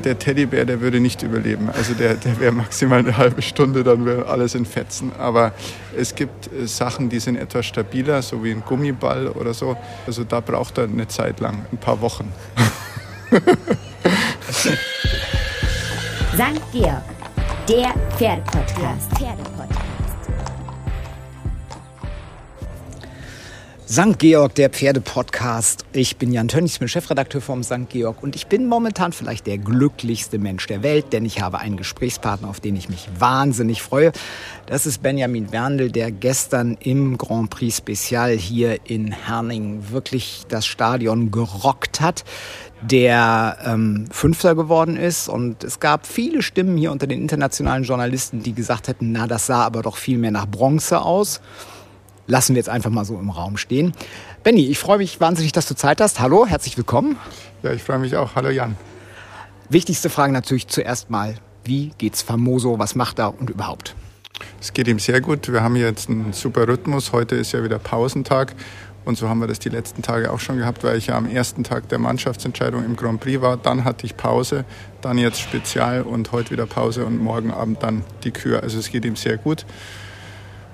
Der 0.00 0.18
Teddybär, 0.18 0.64
der 0.64 0.80
würde 0.80 1.00
nicht 1.00 1.22
überleben. 1.22 1.70
Also 1.70 1.94
der, 1.94 2.14
der 2.14 2.38
wäre 2.40 2.52
maximal 2.52 2.98
eine 3.00 3.16
halbe 3.16 3.42
Stunde, 3.42 3.84
dann 3.84 4.04
wäre 4.04 4.26
alles 4.26 4.54
in 4.54 4.66
Fetzen. 4.66 5.12
Aber 5.18 5.52
es 5.96 6.14
gibt 6.14 6.52
äh, 6.52 6.66
Sachen, 6.66 7.08
die 7.08 7.20
sind 7.20 7.36
etwas 7.36 7.66
stabiler, 7.66 8.22
so 8.22 8.42
wie 8.42 8.50
ein 8.50 8.62
Gummiball 8.64 9.28
oder 9.28 9.54
so. 9.54 9.76
Also 10.06 10.24
da 10.24 10.40
braucht 10.40 10.78
er 10.78 10.84
eine 10.84 11.08
Zeit 11.08 11.40
lang, 11.40 11.64
ein 11.70 11.78
paar 11.78 12.00
Wochen. 12.00 12.32
St. 16.34 16.60
Georg, 16.72 17.02
der 17.68 17.94
Pferdepodcast. 18.16 19.10
Pferdepodcast. 19.16 19.83
St. 23.94 24.18
Georg, 24.18 24.56
der 24.56 24.70
Pferdepodcast. 24.70 25.84
Ich 25.92 26.16
bin 26.16 26.32
Jan 26.32 26.48
Tönnig, 26.48 26.72
ich 26.72 26.78
bin 26.80 26.88
Chefredakteur 26.88 27.40
vom 27.40 27.62
St. 27.62 27.88
Georg 27.90 28.24
und 28.24 28.34
ich 28.34 28.48
bin 28.48 28.66
momentan 28.66 29.12
vielleicht 29.12 29.46
der 29.46 29.56
glücklichste 29.56 30.40
Mensch 30.40 30.66
der 30.66 30.82
Welt, 30.82 31.12
denn 31.12 31.24
ich 31.24 31.40
habe 31.40 31.60
einen 31.60 31.76
Gesprächspartner, 31.76 32.48
auf 32.48 32.58
den 32.58 32.74
ich 32.74 32.88
mich 32.88 33.08
wahnsinnig 33.20 33.82
freue. 33.82 34.10
Das 34.66 34.86
ist 34.86 35.00
Benjamin 35.00 35.52
Werndl, 35.52 35.92
der 35.92 36.10
gestern 36.10 36.76
im 36.80 37.18
Grand 37.18 37.50
Prix 37.50 37.76
Special 37.76 38.30
hier 38.30 38.80
in 38.84 39.12
Herning 39.12 39.84
wirklich 39.90 40.42
das 40.48 40.66
Stadion 40.66 41.30
gerockt 41.30 42.00
hat 42.00 42.24
der 42.82 43.56
ähm, 43.64 44.04
Fünfter 44.10 44.54
geworden 44.54 44.98
ist. 44.98 45.26
Und 45.30 45.64
es 45.64 45.80
gab 45.80 46.06
viele 46.06 46.42
Stimmen 46.42 46.76
hier 46.76 46.92
unter 46.92 47.06
den 47.06 47.22
internationalen 47.22 47.84
Journalisten, 47.84 48.42
die 48.42 48.52
gesagt 48.52 48.88
hätten, 48.88 49.12
na, 49.12 49.26
das 49.26 49.46
sah 49.46 49.62
aber 49.62 49.80
doch 49.80 49.96
viel 49.96 50.18
mehr 50.18 50.32
nach 50.32 50.46
Bronze 50.46 51.00
aus 51.00 51.40
lassen 52.26 52.54
wir 52.54 52.60
jetzt 52.60 52.68
einfach 52.68 52.90
mal 52.90 53.04
so 53.04 53.18
im 53.18 53.30
Raum 53.30 53.56
stehen. 53.56 53.92
Benny, 54.42 54.66
ich 54.66 54.78
freue 54.78 54.98
mich 54.98 55.20
wahnsinnig, 55.20 55.52
dass 55.52 55.66
du 55.66 55.74
Zeit 55.74 56.00
hast. 56.00 56.20
Hallo, 56.20 56.46
herzlich 56.46 56.76
willkommen. 56.76 57.16
Ja, 57.62 57.72
ich 57.72 57.82
freue 57.82 57.98
mich 57.98 58.16
auch. 58.16 58.34
Hallo 58.34 58.50
Jan. 58.50 58.76
Wichtigste 59.68 60.10
Frage 60.10 60.32
natürlich 60.32 60.68
zuerst 60.68 61.10
mal, 61.10 61.36
wie 61.64 61.92
geht's 61.98 62.22
Famoso, 62.22 62.78
was 62.78 62.94
macht 62.94 63.18
er 63.18 63.38
und 63.38 63.50
überhaupt? 63.50 63.94
Es 64.60 64.72
geht 64.72 64.88
ihm 64.88 64.98
sehr 64.98 65.20
gut. 65.20 65.50
Wir 65.50 65.62
haben 65.62 65.76
jetzt 65.76 66.10
einen 66.10 66.32
super 66.32 66.68
Rhythmus. 66.68 67.12
Heute 67.12 67.36
ist 67.36 67.52
ja 67.52 67.62
wieder 67.62 67.78
Pausentag. 67.78 68.54
Und 69.04 69.18
so 69.18 69.28
haben 69.28 69.38
wir 69.38 69.46
das 69.46 69.58
die 69.58 69.68
letzten 69.68 70.02
Tage 70.02 70.32
auch 70.32 70.40
schon 70.40 70.56
gehabt, 70.56 70.82
weil 70.82 70.96
ich 70.96 71.08
ja 71.08 71.16
am 71.16 71.28
ersten 71.28 71.62
Tag 71.62 71.88
der 71.90 71.98
Mannschaftsentscheidung 71.98 72.84
im 72.84 72.96
Grand 72.96 73.20
Prix 73.20 73.42
war. 73.42 73.56
Dann 73.58 73.84
hatte 73.84 74.06
ich 74.06 74.16
Pause, 74.16 74.64
dann 75.02 75.18
jetzt 75.18 75.40
Spezial 75.40 76.02
und 76.02 76.32
heute 76.32 76.50
wieder 76.52 76.66
Pause 76.66 77.04
und 77.04 77.22
morgen 77.22 77.50
Abend 77.50 77.82
dann 77.82 78.02
die 78.24 78.30
Kür. 78.30 78.62
Also 78.62 78.78
es 78.78 78.90
geht 78.90 79.04
ihm 79.04 79.16
sehr 79.16 79.36
gut. 79.36 79.66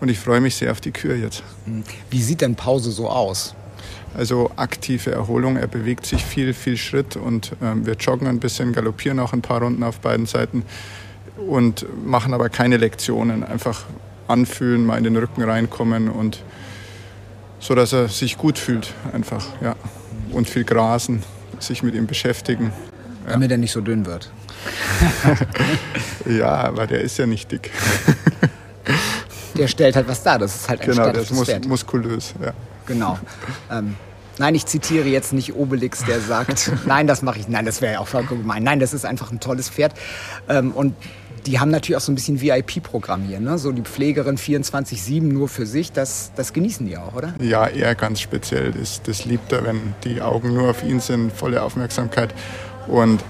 Und 0.00 0.08
ich 0.08 0.18
freue 0.18 0.40
mich 0.40 0.56
sehr 0.56 0.72
auf 0.72 0.80
die 0.80 0.92
Kür 0.92 1.14
jetzt. 1.16 1.42
Wie 2.10 2.22
sieht 2.22 2.40
denn 2.40 2.56
Pause 2.56 2.90
so 2.90 3.08
aus? 3.08 3.54
Also 4.16 4.50
aktive 4.56 5.12
Erholung. 5.12 5.56
Er 5.56 5.66
bewegt 5.66 6.06
sich 6.06 6.24
viel, 6.24 6.52
viel 6.54 6.76
Schritt 6.76 7.16
und 7.16 7.52
ähm, 7.62 7.86
wir 7.86 7.94
joggen 7.94 8.26
ein 8.26 8.40
bisschen, 8.40 8.72
galoppieren 8.72 9.20
auch 9.20 9.32
ein 9.32 9.42
paar 9.42 9.62
Runden 9.62 9.82
auf 9.82 10.00
beiden 10.00 10.26
Seiten 10.26 10.64
und 11.36 11.86
machen 12.04 12.34
aber 12.34 12.48
keine 12.48 12.76
Lektionen. 12.76 13.44
Einfach 13.44 13.84
anfühlen, 14.26 14.86
mal 14.86 14.96
in 14.96 15.04
den 15.04 15.16
Rücken 15.16 15.42
reinkommen 15.42 16.08
und 16.08 16.42
so, 17.58 17.74
dass 17.74 17.92
er 17.92 18.08
sich 18.08 18.38
gut 18.38 18.58
fühlt 18.58 18.94
einfach, 19.12 19.46
ja. 19.60 19.76
Und 20.32 20.48
viel 20.48 20.64
grasen, 20.64 21.22
sich 21.58 21.82
mit 21.82 21.94
ihm 21.94 22.06
beschäftigen. 22.06 22.72
Ja. 23.26 23.32
Damit 23.32 23.50
er 23.50 23.58
nicht 23.58 23.72
so 23.72 23.80
dünn 23.80 24.06
wird. 24.06 24.30
ja, 26.26 26.48
aber 26.48 26.86
der 26.86 27.00
ist 27.00 27.18
ja 27.18 27.26
nicht 27.26 27.52
dick. 27.52 27.70
der 29.61 29.69
stellt 29.69 29.94
halt 29.94 30.08
was 30.08 30.22
dar. 30.22 30.39
Das 30.39 30.56
ist 30.56 30.69
halt 30.69 30.80
ein 30.80 30.91
Genau, 30.91 31.11
der 31.11 31.22
ist 31.22 31.33
mus 31.33 31.48
muskulös. 31.69 32.34
Ja. 32.42 32.53
Genau. 32.86 33.19
Ähm, 33.70 33.94
nein, 34.39 34.55
ich 34.55 34.64
zitiere 34.64 35.06
jetzt 35.06 35.34
nicht 35.34 35.55
Obelix, 35.55 36.03
der 36.05 36.19
sagt, 36.20 36.72
nein, 36.86 37.06
das 37.06 37.20
mache 37.20 37.39
ich. 37.39 37.47
Nein, 37.47 37.66
das 37.66 37.83
wäre 37.83 37.92
ja 37.92 37.98
auch 38.00 38.08
vollkommen 38.08 38.41
gemein. 38.41 38.62
Nein, 38.62 38.81
das 38.81 38.94
ist 38.94 39.05
einfach 39.05 39.31
ein 39.31 39.38
tolles 39.38 39.69
Pferd. 39.69 39.92
Ähm, 40.48 40.72
und 40.72 40.94
die 41.44 41.61
haben 41.61 41.70
natürlich 41.70 41.97
auch 41.97 42.00
so 42.00 42.11
ein 42.11 42.14
bisschen 42.14 42.41
VIP-Programm 42.41 43.22
hier. 43.22 43.38
Ne? 43.38 43.58
So 43.58 43.70
die 43.70 43.83
Pflegerin 43.83 44.38
24-7 44.38 45.20
nur 45.20 45.49
für 45.49 45.66
sich, 45.66 45.93
das, 45.93 46.32
das 46.37 46.54
genießen 46.54 46.87
die 46.87 46.97
auch, 46.97 47.15
oder? 47.15 47.34
Ja, 47.38 47.66
er 47.66 47.94
ganz 47.94 48.20
speziell. 48.20 48.72
Das, 48.72 49.03
das 49.03 49.26
liebt 49.26 49.53
er, 49.53 49.65
wenn 49.65 49.94
die 50.04 50.22
Augen 50.22 50.54
nur 50.54 50.70
auf 50.70 50.82
ihn 50.82 51.00
sind, 51.00 51.32
volle 51.32 51.62
Aufmerksamkeit. 51.62 52.34
Und 52.88 53.20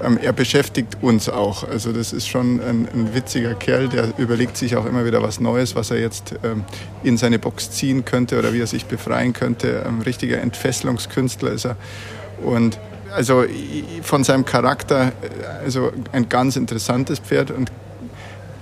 er 0.00 0.32
beschäftigt 0.32 0.98
uns 1.02 1.28
auch. 1.28 1.68
Also 1.68 1.92
das 1.92 2.12
ist 2.12 2.26
schon 2.26 2.60
ein, 2.60 2.88
ein, 2.92 3.14
witziger 3.14 3.54
Kerl, 3.54 3.88
der 3.88 4.12
überlegt 4.18 4.56
sich 4.56 4.76
auch 4.76 4.86
immer 4.86 5.04
wieder 5.04 5.22
was 5.22 5.40
Neues, 5.40 5.76
was 5.76 5.90
er 5.90 6.00
jetzt 6.00 6.34
ähm, 6.42 6.64
in 7.02 7.16
seine 7.16 7.38
Box 7.38 7.70
ziehen 7.70 8.04
könnte 8.04 8.38
oder 8.38 8.52
wie 8.52 8.60
er 8.60 8.66
sich 8.66 8.86
befreien 8.86 9.32
könnte. 9.32 9.84
Ein 9.86 10.02
richtiger 10.02 10.40
Entfesselungskünstler 10.40 11.52
ist 11.52 11.66
er. 11.66 11.76
Und 12.42 12.78
also 13.14 13.44
von 14.02 14.24
seinem 14.24 14.44
Charakter, 14.44 15.08
äh, 15.08 15.64
also 15.64 15.92
ein 16.12 16.28
ganz 16.28 16.56
interessantes 16.56 17.20
Pferd 17.20 17.50
und 17.50 17.70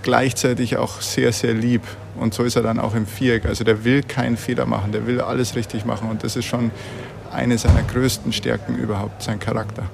gleichzeitig 0.02 0.76
auch 0.76 1.00
sehr, 1.00 1.32
sehr 1.32 1.54
lieb. 1.54 1.82
Und 2.18 2.34
so 2.34 2.42
ist 2.44 2.56
er 2.56 2.62
dann 2.62 2.78
auch 2.78 2.94
im 2.94 3.06
Viereck. 3.06 3.46
Also 3.46 3.64
der 3.64 3.84
will 3.84 4.02
keinen 4.02 4.36
Fehler 4.36 4.66
machen, 4.66 4.92
der 4.92 5.06
will 5.06 5.20
alles 5.20 5.56
richtig 5.56 5.86
machen. 5.86 6.10
Und 6.10 6.24
das 6.24 6.36
ist 6.36 6.44
schon 6.44 6.70
eine 7.32 7.56
seiner 7.56 7.82
größten 7.82 8.32
Stärken 8.32 8.76
überhaupt, 8.76 9.22
sein 9.22 9.38
Charakter. 9.38 9.84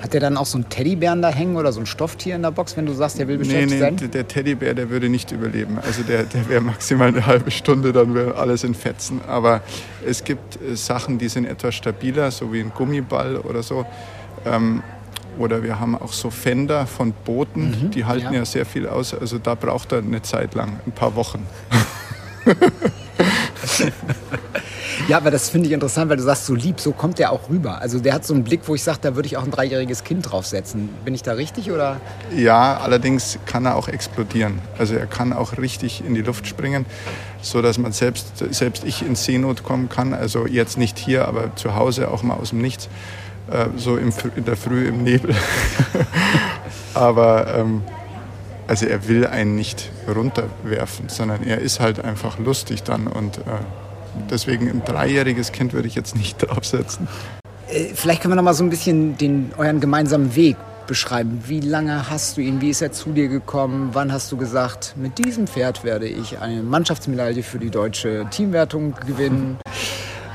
Hat 0.00 0.12
der 0.12 0.20
dann 0.20 0.36
auch 0.36 0.46
so 0.46 0.58
einen 0.58 0.68
Teddybären 0.68 1.22
da 1.22 1.30
hängen 1.30 1.56
oder 1.56 1.72
so 1.72 1.80
ein 1.80 1.86
Stofftier 1.86 2.36
in 2.36 2.42
der 2.42 2.50
Box, 2.50 2.76
wenn 2.76 2.86
du 2.86 2.92
sagst, 2.92 3.18
der 3.18 3.26
will 3.28 3.38
beschäftigt 3.38 3.70
nee, 3.70 3.74
nee, 3.90 3.98
sein? 3.98 4.10
Der 4.10 4.28
Teddybär, 4.28 4.74
der 4.74 4.90
würde 4.90 5.08
nicht 5.08 5.32
überleben. 5.32 5.78
Also 5.84 6.02
der, 6.02 6.24
der 6.24 6.48
wäre 6.48 6.60
maximal 6.60 7.08
eine 7.08 7.26
halbe 7.26 7.50
Stunde, 7.50 7.92
dann 7.92 8.14
wäre 8.14 8.36
alles 8.36 8.64
in 8.64 8.74
Fetzen. 8.74 9.20
Aber 9.26 9.62
es 10.06 10.22
gibt 10.22 10.60
äh, 10.62 10.76
Sachen, 10.76 11.18
die 11.18 11.28
sind 11.28 11.46
etwas 11.46 11.74
stabiler, 11.74 12.30
so 12.30 12.52
wie 12.52 12.60
ein 12.60 12.72
Gummiball 12.74 13.36
oder 13.36 13.62
so. 13.62 13.86
Ähm, 14.46 14.82
oder 15.38 15.62
wir 15.62 15.78
haben 15.78 15.96
auch 15.96 16.12
so 16.12 16.30
Fender 16.30 16.86
von 16.86 17.12
Booten, 17.24 17.70
mhm, 17.70 17.90
die 17.90 18.04
halten 18.04 18.34
ja. 18.34 18.40
ja 18.40 18.44
sehr 18.44 18.66
viel 18.66 18.88
aus. 18.88 19.14
Also 19.14 19.38
da 19.38 19.54
braucht 19.54 19.92
er 19.92 19.98
eine 19.98 20.22
Zeit 20.22 20.54
lang, 20.54 20.80
ein 20.86 20.92
paar 20.92 21.14
Wochen. 21.14 21.46
Ja, 25.08 25.16
aber 25.16 25.30
das 25.30 25.48
finde 25.48 25.68
ich 25.68 25.72
interessant, 25.72 26.10
weil 26.10 26.18
du 26.18 26.22
sagst, 26.22 26.44
so 26.44 26.54
lieb, 26.54 26.80
so 26.80 26.92
kommt 26.92 27.18
der 27.18 27.32
auch 27.32 27.48
rüber. 27.48 27.80
Also 27.80 27.98
der 27.98 28.12
hat 28.12 28.26
so 28.26 28.34
einen 28.34 28.44
Blick, 28.44 28.60
wo 28.66 28.74
ich 28.74 28.82
sage, 28.82 28.98
da 29.00 29.16
würde 29.16 29.26
ich 29.26 29.38
auch 29.38 29.42
ein 29.42 29.50
dreijähriges 29.50 30.04
Kind 30.04 30.30
draufsetzen. 30.30 30.90
Bin 31.02 31.14
ich 31.14 31.22
da 31.22 31.32
richtig 31.32 31.70
oder? 31.70 31.98
Ja, 32.36 32.76
allerdings 32.76 33.38
kann 33.46 33.64
er 33.64 33.76
auch 33.76 33.88
explodieren. 33.88 34.58
Also 34.76 34.96
er 34.96 35.06
kann 35.06 35.32
auch 35.32 35.56
richtig 35.56 36.04
in 36.04 36.14
die 36.14 36.20
Luft 36.20 36.46
springen, 36.46 36.84
so 37.40 37.62
dass 37.62 37.78
man 37.78 37.92
selbst, 37.92 38.26
selbst 38.50 38.84
ich 38.84 39.00
in 39.00 39.16
Seenot 39.16 39.62
kommen 39.62 39.88
kann. 39.88 40.12
Also 40.12 40.46
jetzt 40.46 40.76
nicht 40.76 40.98
hier, 40.98 41.26
aber 41.26 41.56
zu 41.56 41.74
Hause 41.74 42.10
auch 42.10 42.22
mal 42.22 42.34
aus 42.34 42.50
dem 42.50 42.60
Nichts. 42.60 42.90
Äh, 43.50 43.68
so 43.78 43.96
in 43.96 44.12
der 44.44 44.58
Früh 44.58 44.88
im 44.88 45.04
Nebel. 45.04 45.34
aber 46.94 47.54
ähm, 47.54 47.82
also 48.66 48.84
er 48.84 49.08
will 49.08 49.26
einen 49.26 49.54
nicht 49.54 49.88
runterwerfen, 50.06 51.08
sondern 51.08 51.44
er 51.44 51.62
ist 51.62 51.80
halt 51.80 52.04
einfach 52.04 52.38
lustig 52.38 52.82
dann 52.82 53.06
und 53.06 53.38
äh, 53.38 53.42
Deswegen 54.30 54.68
ein 54.68 54.82
dreijähriges 54.84 55.52
Kind 55.52 55.72
würde 55.72 55.88
ich 55.88 55.94
jetzt 55.94 56.16
nicht 56.16 56.38
draufsetzen. 56.42 57.08
Äh, 57.68 57.86
vielleicht 57.94 58.22
können 58.22 58.32
wir 58.32 58.36
noch 58.36 58.42
mal 58.42 58.54
so 58.54 58.64
ein 58.64 58.70
bisschen 58.70 59.16
den, 59.18 59.52
euren 59.56 59.80
gemeinsamen 59.80 60.34
Weg 60.34 60.56
beschreiben. 60.86 61.42
Wie 61.46 61.60
lange 61.60 62.10
hast 62.10 62.36
du 62.36 62.40
ihn? 62.40 62.60
Wie 62.60 62.70
ist 62.70 62.82
er 62.82 62.90
zu 62.90 63.12
dir 63.12 63.28
gekommen? 63.28 63.90
Wann 63.92 64.12
hast 64.12 64.32
du 64.32 64.36
gesagt, 64.36 64.94
mit 64.96 65.18
diesem 65.18 65.46
Pferd 65.46 65.84
werde 65.84 66.08
ich 66.08 66.40
eine 66.40 66.62
Mannschaftsmedaille 66.62 67.42
für 67.42 67.58
die 67.58 67.70
deutsche 67.70 68.26
Teamwertung 68.30 68.94
gewinnen? 69.06 69.58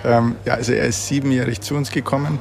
Ähm, 0.05 0.35
ja, 0.44 0.55
also 0.55 0.73
er 0.73 0.88
ist 0.88 1.07
siebenjährig 1.07 1.61
zu 1.61 1.75
uns 1.75 1.90
gekommen. 1.90 2.40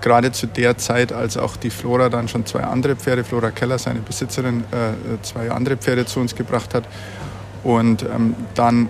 Gerade 0.00 0.32
zu 0.32 0.48
der 0.48 0.76
Zeit, 0.78 1.12
als 1.12 1.36
auch 1.36 1.56
die 1.56 1.70
Flora 1.70 2.08
dann 2.08 2.26
schon 2.26 2.44
zwei 2.44 2.62
andere 2.64 2.96
Pferde, 2.96 3.22
Flora 3.22 3.52
Keller, 3.52 3.78
seine 3.78 4.00
Besitzerin, 4.00 4.64
äh, 4.72 5.22
zwei 5.22 5.52
andere 5.52 5.76
Pferde 5.76 6.06
zu 6.06 6.18
uns 6.18 6.34
gebracht 6.34 6.74
hat. 6.74 6.84
Und 7.62 8.02
ähm, 8.02 8.34
dann 8.56 8.88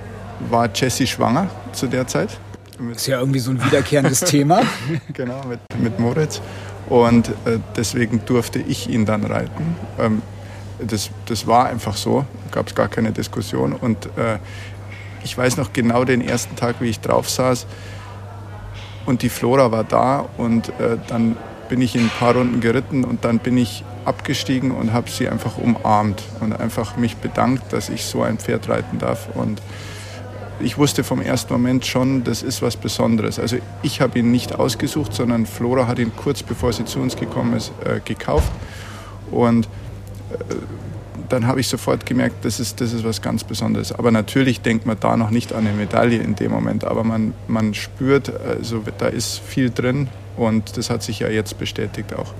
war 0.51 0.69
Jessie 0.75 1.07
schwanger 1.07 1.49
zu 1.73 1.87
der 1.87 2.07
Zeit. 2.07 2.39
Das 2.79 2.97
ist 2.97 3.07
ja 3.07 3.21
irgendwie 3.21 3.39
so 3.39 3.51
ein 3.51 3.65
wiederkehrendes 3.65 4.21
Thema. 4.25 4.63
genau, 5.13 5.43
mit, 5.45 5.61
mit 5.79 5.99
Moritz. 5.99 6.41
Und 6.89 7.29
äh, 7.29 7.59
deswegen 7.77 8.25
durfte 8.27 8.59
ich 8.59 8.89
ihn 8.89 9.07
dann 9.07 9.25
reiten. 9.25 9.77
Ähm, 9.99 10.23
das, 10.79 11.11
das 11.27 11.47
war 11.47 11.67
einfach 11.67 11.97
so, 11.97 12.27
gab 12.51 12.67
es 12.69 12.75
gar 12.75 12.89
keine 12.89 13.13
Diskussion. 13.13 13.73
Und 13.73 14.07
äh, 14.17 14.39
ich 15.23 15.37
weiß 15.37 15.57
noch 15.57 15.73
genau 15.73 16.05
den 16.05 16.21
ersten 16.21 16.57
Tag, 16.57 16.77
wie 16.81 16.89
ich 16.89 17.01
drauf 17.01 17.31
saß. 17.31 17.67
Und 19.07 19.23
die 19.23 19.29
Flora 19.29 19.71
war 19.71 19.85
da 19.85 20.27
und 20.37 20.69
äh, 20.81 20.99
dann 21.09 21.37
bin 21.69 21.81
ich 21.81 21.95
in 21.95 22.03
ein 22.03 22.11
paar 22.19 22.35
Runden 22.35 22.61
geritten 22.61 23.05
und 23.05 23.25
dann 23.25 23.39
bin 23.39 23.57
ich 23.57 23.85
abgestiegen 24.05 24.71
und 24.71 24.93
habe 24.93 25.11
sie 25.11 25.29
einfach 25.29 25.57
umarmt 25.59 26.23
und 26.41 26.53
einfach 26.53 26.97
mich 26.97 27.17
bedankt, 27.17 27.73
dass 27.73 27.89
ich 27.89 28.05
so 28.05 28.23
ein 28.23 28.39
Pferd 28.39 28.69
reiten 28.69 28.99
darf. 28.99 29.29
Und 29.35 29.61
ich 30.61 30.79
wusste 30.79 31.05
vom 31.05 31.21
ersten 31.21 31.53
Moment 31.53 31.85
schon, 31.87 32.25
das 32.25 32.43
ist 32.43 32.63
was 32.63 32.77
Besonderes. 32.77 33.39
Also 33.39 33.57
ich 33.83 34.01
habe 34.01 34.19
ihn 34.19 34.31
nicht 34.31 34.55
ausgesucht, 34.55 35.15
sondern 35.15 35.47
Flora 35.47 35.87
hat 35.87 35.99
ihn 35.99 36.13
kurz 36.17 36.43
bevor 36.43 36.73
sie 36.73 36.85
zu 36.85 37.01
uns 37.01 37.17
gekommen 37.17 37.55
ist, 37.55 37.73
äh, 37.85 38.01
gekauft. 38.05 38.53
Und 39.31 39.67
äh, 39.67 40.55
dann 41.29 41.47
habe 41.47 41.61
ich 41.61 41.69
sofort 41.69 42.07
gemerkt, 42.07 42.45
das 42.45 42.61
ist, 42.61 42.81
das 42.81 42.93
ist 42.93 43.05
was 43.05 43.23
ganz 43.23 43.45
Besonderes. 43.45 43.93
Aber 43.93 44.11
natürlich 44.11 44.61
denkt 44.61 44.87
man 44.87 44.97
da 45.01 45.17
noch 45.17 45.31
nicht 45.31 45.53
an 45.53 45.67
eine 45.67 45.77
Medaille 45.77 46.19
in 46.19 46.35
dem 46.35 46.53
Moment. 46.53 46.85
Aber 46.85 47.05
man, 47.05 47.35
man 47.49 47.75
spürt, 47.75 48.33
also 48.47 48.83
da 48.99 49.07
ist 49.07 49.39
viel 49.39 49.71
drin 49.71 50.09
und 50.37 50.77
das 50.77 50.91
hat 50.91 51.03
sich 51.03 51.21
ja 51.21 51.29
jetzt 51.29 51.59
bestätigt 51.59 52.15
auch. 52.15 52.35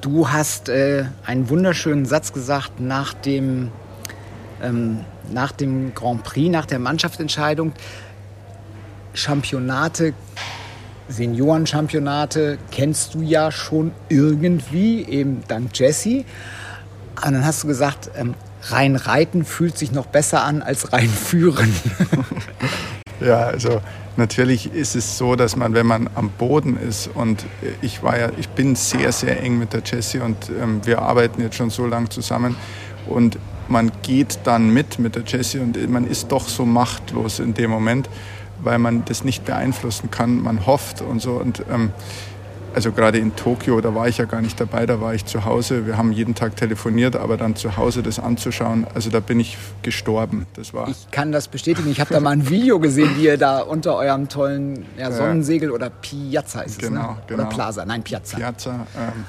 Du 0.00 0.28
hast 0.28 0.68
äh, 0.68 1.04
einen 1.24 1.48
wunderschönen 1.48 2.06
Satz 2.06 2.32
gesagt 2.32 2.80
nach 2.80 3.14
dem, 3.14 3.70
ähm, 4.62 5.04
nach 5.30 5.52
dem 5.52 5.94
Grand 5.94 6.22
Prix, 6.24 6.50
nach 6.50 6.66
der 6.66 6.78
Mannschaftsentscheidung. 6.78 7.72
Championate, 9.14 10.14
Senioren-Championate 11.08 12.58
kennst 12.70 13.14
du 13.14 13.22
ja 13.22 13.50
schon 13.50 13.92
irgendwie, 14.08 15.02
eben 15.04 15.42
dank 15.48 15.70
Jesse. 15.78 16.24
Und 17.24 17.32
dann 17.32 17.44
hast 17.44 17.62
du 17.62 17.66
gesagt, 17.68 18.10
ähm, 18.16 18.34
rein 18.64 18.96
reiten 18.96 19.44
fühlt 19.44 19.76
sich 19.76 19.92
noch 19.92 20.06
besser 20.06 20.44
an 20.44 20.62
als 20.62 20.92
rein 20.92 21.08
führen. 21.08 21.74
ja, 23.20 23.46
also 23.46 23.80
natürlich 24.16 24.72
ist 24.72 24.94
es 24.94 25.18
so, 25.18 25.36
dass 25.36 25.56
man, 25.56 25.74
wenn 25.74 25.86
man 25.86 26.08
am 26.14 26.30
Boden 26.30 26.76
ist 26.76 27.08
und 27.14 27.44
ich 27.80 28.02
war 28.02 28.18
ja, 28.18 28.30
ich 28.38 28.48
bin 28.48 28.76
sehr, 28.76 29.12
sehr 29.12 29.42
eng 29.42 29.58
mit 29.58 29.72
der 29.72 29.82
Jessie 29.84 30.20
und 30.20 30.50
ähm, 30.50 30.80
wir 30.84 31.02
arbeiten 31.02 31.40
jetzt 31.40 31.56
schon 31.56 31.70
so 31.70 31.86
lange 31.86 32.08
zusammen 32.08 32.56
und 33.06 33.38
man 33.68 33.92
geht 34.02 34.40
dann 34.44 34.70
mit 34.70 34.98
mit 34.98 35.14
der 35.16 35.22
Jessie 35.24 35.58
und 35.58 35.90
man 35.90 36.06
ist 36.06 36.30
doch 36.30 36.48
so 36.48 36.64
machtlos 36.66 37.38
in 37.38 37.54
dem 37.54 37.70
Moment, 37.70 38.08
weil 38.62 38.78
man 38.78 39.04
das 39.04 39.24
nicht 39.24 39.44
beeinflussen 39.44 40.10
kann. 40.10 40.42
Man 40.42 40.66
hofft 40.66 41.00
und 41.00 41.20
so 41.20 41.32
und 41.32 41.64
ähm, 41.72 41.90
also 42.74 42.92
gerade 42.92 43.18
in 43.18 43.34
Tokio, 43.36 43.80
da 43.80 43.94
war 43.94 44.08
ich 44.08 44.18
ja 44.18 44.24
gar 44.24 44.40
nicht 44.40 44.60
dabei, 44.60 44.86
da 44.86 45.00
war 45.00 45.14
ich 45.14 45.24
zu 45.26 45.44
Hause. 45.44 45.86
Wir 45.86 45.96
haben 45.96 46.12
jeden 46.12 46.34
Tag 46.34 46.56
telefoniert, 46.56 47.16
aber 47.16 47.36
dann 47.36 47.56
zu 47.56 47.76
Hause 47.76 48.02
das 48.02 48.18
anzuschauen, 48.18 48.86
also 48.94 49.10
da 49.10 49.20
bin 49.20 49.40
ich 49.40 49.58
gestorben. 49.82 50.46
Das 50.54 50.72
war. 50.74 50.88
Ich 50.88 51.10
kann 51.10 51.32
das 51.32 51.48
bestätigen. 51.48 51.90
Ich 51.90 52.00
habe 52.00 52.12
da 52.12 52.20
mal 52.20 52.30
ein 52.30 52.48
Video 52.48 52.80
gesehen, 52.80 53.10
wie 53.16 53.24
ihr 53.24 53.38
da 53.38 53.60
unter 53.60 53.96
eurem 53.96 54.28
tollen 54.28 54.86
ja, 54.98 55.10
Sonnensegel 55.12 55.70
oder 55.70 55.90
Piazza 55.90 56.62
ist 56.62 56.82
es, 56.82 56.88
genau, 56.88 57.12
ne? 57.12 57.16
genau. 57.26 57.42
Oder 57.42 57.50
Plaza, 57.50 57.84
nein 57.84 58.02
Piazza. 58.02 58.36
Piazza. 58.36 58.86
Ähm, 58.96 59.24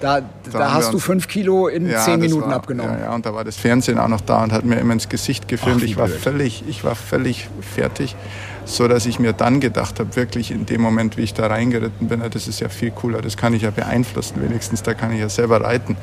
da, 0.00 0.20
da, 0.20 0.26
da 0.50 0.74
hast 0.74 0.92
du 0.92 0.98
fünf 0.98 1.28
Kilo 1.28 1.68
in 1.68 1.88
ja, 1.88 2.00
zehn 2.00 2.18
Minuten 2.18 2.48
war, 2.48 2.56
abgenommen. 2.56 2.98
Ja, 2.98 3.04
ja, 3.06 3.14
und 3.14 3.24
da 3.24 3.34
war 3.34 3.44
das 3.44 3.56
Fernsehen 3.56 4.00
auch 4.00 4.08
noch 4.08 4.20
da 4.20 4.42
und 4.42 4.52
hat 4.52 4.64
mir 4.64 4.76
immer 4.80 4.94
ins 4.94 5.08
Gesicht 5.08 5.46
gefilmt. 5.46 5.80
Ach, 5.82 5.86
ich 5.86 5.96
war 5.96 6.08
völlig, 6.08 6.64
ich 6.66 6.82
war 6.82 6.96
völlig 6.96 7.48
fertig 7.60 8.16
so 8.64 8.88
dass 8.88 9.06
ich 9.06 9.18
mir 9.18 9.32
dann 9.32 9.60
gedacht 9.60 10.00
habe, 10.00 10.14
wirklich 10.16 10.50
in 10.50 10.66
dem 10.66 10.80
Moment, 10.80 11.16
wie 11.16 11.22
ich 11.22 11.34
da 11.34 11.46
reingeritten 11.46 12.08
bin, 12.08 12.22
das 12.30 12.48
ist 12.48 12.60
ja 12.60 12.68
viel 12.68 12.90
cooler, 12.90 13.20
das 13.20 13.36
kann 13.36 13.54
ich 13.54 13.62
ja 13.62 13.70
beeinflussen, 13.70 14.42
wenigstens 14.42 14.82
da 14.82 14.94
kann 14.94 15.12
ich 15.12 15.20
ja 15.20 15.28
selber 15.28 15.62
reiten 15.62 15.96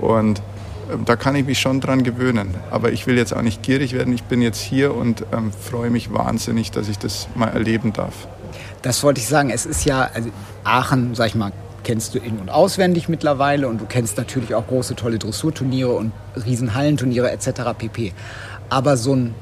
und 0.00 0.42
ähm, 0.90 1.04
da 1.04 1.16
kann 1.16 1.34
ich 1.34 1.46
mich 1.46 1.60
schon 1.60 1.80
dran 1.80 2.02
gewöhnen. 2.02 2.54
Aber 2.70 2.92
ich 2.92 3.06
will 3.06 3.16
jetzt 3.16 3.34
auch 3.34 3.42
nicht 3.42 3.62
gierig 3.62 3.92
werden. 3.92 4.12
Ich 4.12 4.24
bin 4.24 4.42
jetzt 4.42 4.60
hier 4.60 4.94
und 4.94 5.24
ähm, 5.32 5.52
freue 5.52 5.90
mich 5.90 6.12
wahnsinnig, 6.12 6.70
dass 6.70 6.88
ich 6.88 6.98
das 6.98 7.28
mal 7.34 7.48
erleben 7.48 7.92
darf. 7.92 8.26
Das 8.82 9.02
wollte 9.02 9.20
ich 9.20 9.28
sagen. 9.28 9.50
Es 9.50 9.66
ist 9.66 9.84
ja, 9.84 10.08
also 10.12 10.30
Aachen, 10.64 11.14
sag 11.14 11.28
ich 11.28 11.34
mal, 11.34 11.52
kennst 11.84 12.14
du 12.14 12.18
in- 12.18 12.38
und 12.38 12.48
auswendig 12.48 13.08
mittlerweile 13.08 13.68
und 13.68 13.80
du 13.80 13.86
kennst 13.86 14.16
natürlich 14.16 14.54
auch 14.54 14.66
große, 14.66 14.94
tolle 14.94 15.18
Dressurturniere 15.18 15.92
und 15.92 16.12
Riesenhallenturniere 16.44 17.30
etc. 17.30 17.48
pp. 17.76 18.12
Aber 18.68 18.96
so 18.96 19.14
ein 19.14 19.34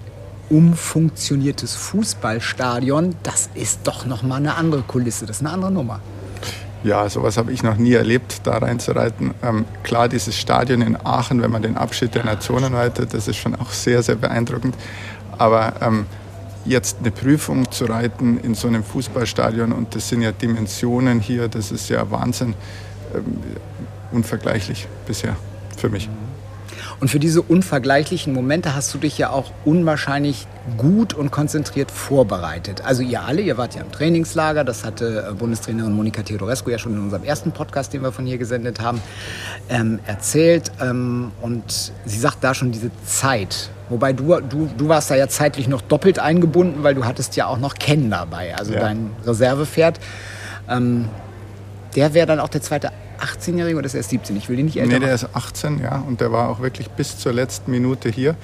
umfunktioniertes 0.50 1.74
Fußballstadion, 1.74 3.14
das 3.22 3.48
ist 3.54 3.80
doch 3.84 4.04
noch 4.04 4.22
mal 4.22 4.36
eine 4.36 4.56
andere 4.56 4.82
Kulisse, 4.82 5.26
das 5.26 5.36
ist 5.36 5.46
eine 5.46 5.54
andere 5.54 5.72
Nummer. 5.72 6.00
Ja, 6.82 7.08
sowas 7.08 7.36
habe 7.36 7.52
ich 7.52 7.62
noch 7.62 7.76
nie 7.76 7.92
erlebt, 7.92 8.40
da 8.44 8.56
reinzureiten. 8.58 9.34
Ähm, 9.42 9.66
klar, 9.82 10.08
dieses 10.08 10.36
Stadion 10.36 10.80
in 10.80 10.96
Aachen, 10.96 11.42
wenn 11.42 11.50
man 11.50 11.62
den 11.62 11.76
Abschied 11.76 12.14
der 12.14 12.24
Nationen 12.24 12.74
reitet, 12.74 13.12
das 13.12 13.28
ist 13.28 13.36
schon 13.36 13.54
auch 13.54 13.70
sehr, 13.70 14.02
sehr 14.02 14.16
beeindruckend. 14.16 14.74
Aber 15.36 15.74
ähm, 15.82 16.06
jetzt 16.64 16.98
eine 17.00 17.10
Prüfung 17.10 17.70
zu 17.70 17.84
reiten 17.84 18.38
in 18.38 18.54
so 18.54 18.66
einem 18.66 18.82
Fußballstadion 18.82 19.72
und 19.72 19.94
das 19.94 20.08
sind 20.08 20.22
ja 20.22 20.32
Dimensionen 20.32 21.20
hier, 21.20 21.48
das 21.48 21.70
ist 21.70 21.90
ja 21.90 22.10
Wahnsinn, 22.10 22.54
ähm, 23.14 23.38
unvergleichlich 24.12 24.88
bisher 25.06 25.36
für 25.76 25.90
mich. 25.90 26.08
Und 27.00 27.08
für 27.08 27.18
diese 27.18 27.40
unvergleichlichen 27.40 28.34
Momente 28.34 28.74
hast 28.74 28.92
du 28.92 28.98
dich 28.98 29.16
ja 29.16 29.30
auch 29.30 29.52
unwahrscheinlich 29.64 30.46
gut 30.76 31.14
und 31.14 31.30
konzentriert 31.30 31.90
vorbereitet. 31.90 32.82
Also 32.84 33.02
ihr 33.02 33.22
alle, 33.22 33.40
ihr 33.40 33.56
wart 33.56 33.74
ja 33.74 33.80
im 33.80 33.90
Trainingslager, 33.90 34.64
das 34.64 34.84
hatte 34.84 35.26
äh, 35.30 35.34
Bundestrainerin 35.34 35.92
Monika 35.92 36.22
Theodorescu 36.22 36.70
ja 36.70 36.78
schon 36.78 36.92
in 36.92 37.00
unserem 37.00 37.24
ersten 37.24 37.52
Podcast, 37.52 37.94
den 37.94 38.02
wir 38.02 38.12
von 38.12 38.26
hier 38.26 38.36
gesendet 38.36 38.80
haben, 38.80 39.00
ähm, 39.70 39.98
erzählt. 40.06 40.70
Ähm, 40.78 41.32
und 41.40 41.92
sie 42.04 42.18
sagt 42.18 42.44
da 42.44 42.52
schon 42.52 42.70
diese 42.70 42.90
Zeit. 43.06 43.70
Wobei 43.88 44.12
du, 44.12 44.38
du, 44.40 44.68
du 44.76 44.88
warst 44.88 45.10
da 45.10 45.16
ja 45.16 45.26
zeitlich 45.26 45.68
noch 45.68 45.80
doppelt 45.80 46.18
eingebunden, 46.18 46.82
weil 46.82 46.94
du 46.94 47.06
hattest 47.06 47.34
ja 47.34 47.46
auch 47.46 47.58
noch 47.58 47.76
Ken 47.76 48.10
dabei, 48.10 48.54
also 48.56 48.74
ja. 48.74 48.80
dein 48.80 49.10
Reservepferd. 49.26 49.98
Ähm, 50.68 51.08
der 51.96 52.12
wäre 52.12 52.26
dann 52.26 52.40
auch 52.40 52.48
der 52.48 52.60
zweite 52.60 52.92
18-Jährige 53.20 53.76
oder 53.76 53.86
ist 53.86 53.94
er 53.94 54.02
17? 54.02 54.36
Ich 54.36 54.48
will 54.48 54.58
ihn 54.58 54.66
nicht 54.66 54.78
älter 54.78 54.98
Nee, 54.98 55.04
der 55.04 55.14
ist 55.14 55.28
18, 55.34 55.80
ja. 55.80 56.02
Und 56.06 56.20
der 56.20 56.32
war 56.32 56.48
auch 56.48 56.60
wirklich 56.60 56.90
bis 56.90 57.18
zur 57.18 57.32
letzten 57.32 57.70
Minute 57.70 58.08
hier. 58.08 58.36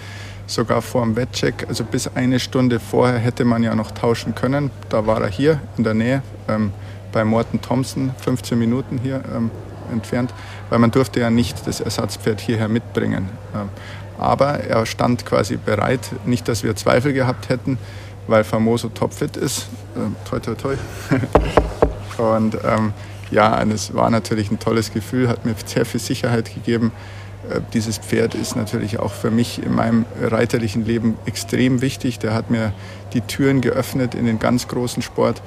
Sogar 0.46 0.81
vor 0.81 1.02
dem 1.02 1.17
Wettcheck, 1.17 1.67
also 1.69 1.82
bis 1.82 2.08
eine 2.14 2.38
Stunde 2.38 2.78
vorher 2.78 3.19
hätte 3.19 3.44
man 3.44 3.62
ja 3.64 3.75
noch 3.75 3.90
tauschen 3.90 4.34
können. 4.34 4.70
Da 4.88 5.06
war 5.06 5.20
er 5.20 5.28
hier 5.28 5.61
in 5.76 5.84
der 5.84 5.94
Nähe 5.94 6.23
ähm, 6.49 6.73
bei 7.11 7.25
Morten 7.25 7.61
Thompson, 7.61 8.14
15 8.19 8.56
Minuten 8.58 8.99
hier 8.99 9.23
ähm, 9.34 9.50
entfernt, 9.90 10.32
weil 10.70 10.78
man 10.78 10.90
durfte 10.90 11.20
ja 11.20 11.31
nicht 11.31 11.67
das 11.67 11.81
Ersatzpferd 11.81 12.40
hierher 12.40 12.69
mitbringen. 12.69 13.28
Ähm, 13.55 13.69
aber 14.19 14.61
er 14.61 14.87
stand 14.87 15.26
quasi 15.26 15.56
bereit, 15.56 16.00
nicht, 16.25 16.49
dass 16.49 16.62
wir 16.62 16.76
Zweifel 16.76 17.12
gehabt 17.12 17.49
hätten, 17.49 17.78
weil 18.28 18.44
Famoso 18.44 18.88
topfit 18.88 19.37
ist. 19.37 19.67
Ähm, 19.96 20.17
toi, 20.28 20.38
toi, 20.38 20.55
toi. 20.55 20.76
Und 22.19 22.59
ähm, 22.65 22.93
ja, 23.31 23.63
es 23.63 23.95
war 23.95 24.11
natürlich 24.11 24.51
ein 24.51 24.59
tolles 24.59 24.93
Gefühl, 24.93 25.29
hat 25.29 25.45
mir 25.45 25.55
sehr 25.65 25.85
viel 25.85 26.01
Sicherheit 26.01 26.55
gegeben. 26.55 26.93
Äh, 27.51 27.61
dieses 27.73 27.99
Pferd 27.99 28.35
ist 28.35 28.57
natürlich 28.57 28.99
auch 28.99 29.13
für 29.13 29.31
mich 29.31 29.63
in 29.63 29.75
meinem 29.75 30.07
reiterlichen 30.21 30.85
Leben 30.85 31.17
extrem 31.27 31.81
wichtig. 31.81 32.19
Der 32.19 32.35
hat 32.35 32.51
mir 32.51 32.73
die 33.13 33.21
Türen 33.21 33.61
geöffnet 33.61 34.15
in 34.15 34.27
den 34.27 34.39
ganz 34.39 34.69
großen 34.69 35.03
Sport. 35.03 35.43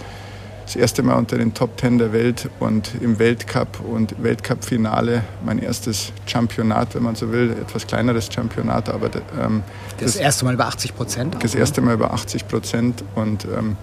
Das 0.66 0.76
erste 0.76 1.02
Mal 1.02 1.16
unter 1.16 1.36
den 1.40 1.56
Top 1.56 1.78
Ten 1.78 1.98
der 1.98 2.14
Welt 2.14 2.48
und 2.60 2.92
im 3.02 3.18
Weltcup 3.18 3.80
und 3.80 4.22
Weltcup-Finale 4.22 5.24
mein 5.44 5.58
erstes 5.58 6.12
Championat, 6.28 6.94
wenn 6.94 7.02
man 7.02 7.16
so 7.16 7.32
will, 7.32 7.56
etwas 7.60 7.88
kleineres 7.88 8.30
Championat, 8.32 8.88
aber 8.88 9.10
ähm, 9.42 9.64
das, 9.98 10.14
das, 10.14 10.16
erste 10.18 10.46
Mal 10.46 10.54
über 10.54 10.68
80 10.68 10.96
Prozent. 10.96 11.38
Das 11.42 11.56
erste 11.56 11.82
Mal 11.82 11.96
über 11.96 12.14
80 12.14 12.48
Prozent 12.48 13.04
und 13.16 13.46
ähm, 13.46 13.78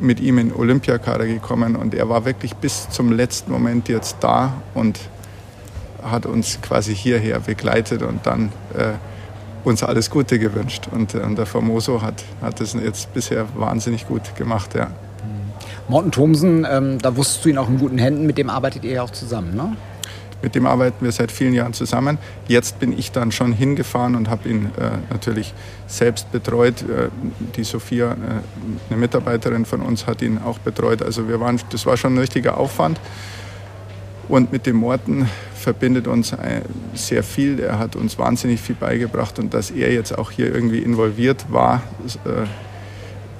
mit 0.00 0.20
ihm 0.20 0.38
in 0.38 0.52
Olympiakader 0.52 1.26
gekommen 1.26 1.76
und 1.76 1.94
er 1.94 2.08
war 2.08 2.24
wirklich 2.24 2.54
bis 2.56 2.88
zum 2.90 3.12
letzten 3.12 3.52
Moment 3.52 3.88
jetzt 3.88 4.16
da 4.20 4.54
und 4.74 4.98
hat 6.02 6.26
uns 6.26 6.60
quasi 6.60 6.94
hierher 6.94 7.40
begleitet 7.40 8.02
und 8.02 8.26
dann 8.26 8.52
äh, 8.76 8.92
uns 9.64 9.82
alles 9.82 10.10
Gute 10.10 10.38
gewünscht. 10.38 10.88
Und, 10.90 11.14
äh, 11.14 11.18
und 11.18 11.38
der 11.38 11.46
Formoso 11.46 12.02
hat, 12.02 12.24
hat 12.42 12.60
das 12.60 12.74
jetzt 12.74 13.12
bisher 13.14 13.46
wahnsinnig 13.54 14.06
gut 14.06 14.36
gemacht. 14.36 14.74
Ja. 14.74 14.88
Morten 15.88 16.10
Thomsen, 16.10 16.66
ähm, 16.70 16.98
da 17.00 17.16
wusstest 17.16 17.44
du 17.44 17.48
ihn 17.50 17.58
auch 17.58 17.68
in 17.68 17.78
guten 17.78 17.98
Händen, 17.98 18.26
mit 18.26 18.38
dem 18.38 18.50
arbeitet 18.50 18.84
ihr 18.84 18.92
ja 18.92 19.02
auch 19.02 19.10
zusammen, 19.10 19.54
ne? 19.54 19.76
Mit 20.44 20.54
dem 20.54 20.66
arbeiten 20.66 21.02
wir 21.02 21.10
seit 21.10 21.32
vielen 21.32 21.54
Jahren 21.54 21.72
zusammen. 21.72 22.18
Jetzt 22.48 22.78
bin 22.78 22.92
ich 22.96 23.10
dann 23.10 23.32
schon 23.32 23.54
hingefahren 23.54 24.14
und 24.14 24.28
habe 24.28 24.46
ihn 24.50 24.66
äh, 24.76 24.90
natürlich 25.08 25.54
selbst 25.86 26.30
betreut. 26.32 26.82
Äh, 26.82 27.08
die 27.56 27.64
Sophia, 27.64 28.12
äh, 28.12 28.16
eine 28.90 29.00
Mitarbeiterin 29.00 29.64
von 29.64 29.80
uns, 29.80 30.06
hat 30.06 30.20
ihn 30.20 30.36
auch 30.36 30.58
betreut. 30.58 31.00
Also 31.00 31.28
wir 31.28 31.40
waren, 31.40 31.58
das 31.70 31.86
war 31.86 31.96
schon 31.96 32.16
ein 32.16 32.18
richtiger 32.18 32.58
Aufwand. 32.58 33.00
Und 34.28 34.52
mit 34.52 34.66
dem 34.66 34.76
Morten 34.76 35.30
verbindet 35.54 36.06
uns 36.06 36.32
äh, 36.34 36.60
sehr 36.92 37.22
viel. 37.22 37.58
Er 37.58 37.78
hat 37.78 37.96
uns 37.96 38.18
wahnsinnig 38.18 38.60
viel 38.60 38.76
beigebracht 38.76 39.38
und 39.38 39.54
dass 39.54 39.70
er 39.70 39.94
jetzt 39.94 40.18
auch 40.18 40.30
hier 40.30 40.54
irgendwie 40.54 40.80
involviert 40.80 41.46
war 41.48 41.82
äh, 42.26 42.44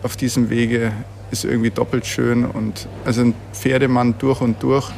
auf 0.03 0.17
diesem 0.17 0.49
Wege 0.49 0.93
ist 1.31 1.45
irgendwie 1.45 1.71
doppelt 1.71 2.07
schön 2.07 2.45
und 2.45 2.89
also 3.05 3.23
ein 3.23 3.35
Pferdemann 3.53 4.15
durch 4.19 4.41
und 4.41 4.63
durch 4.63 4.91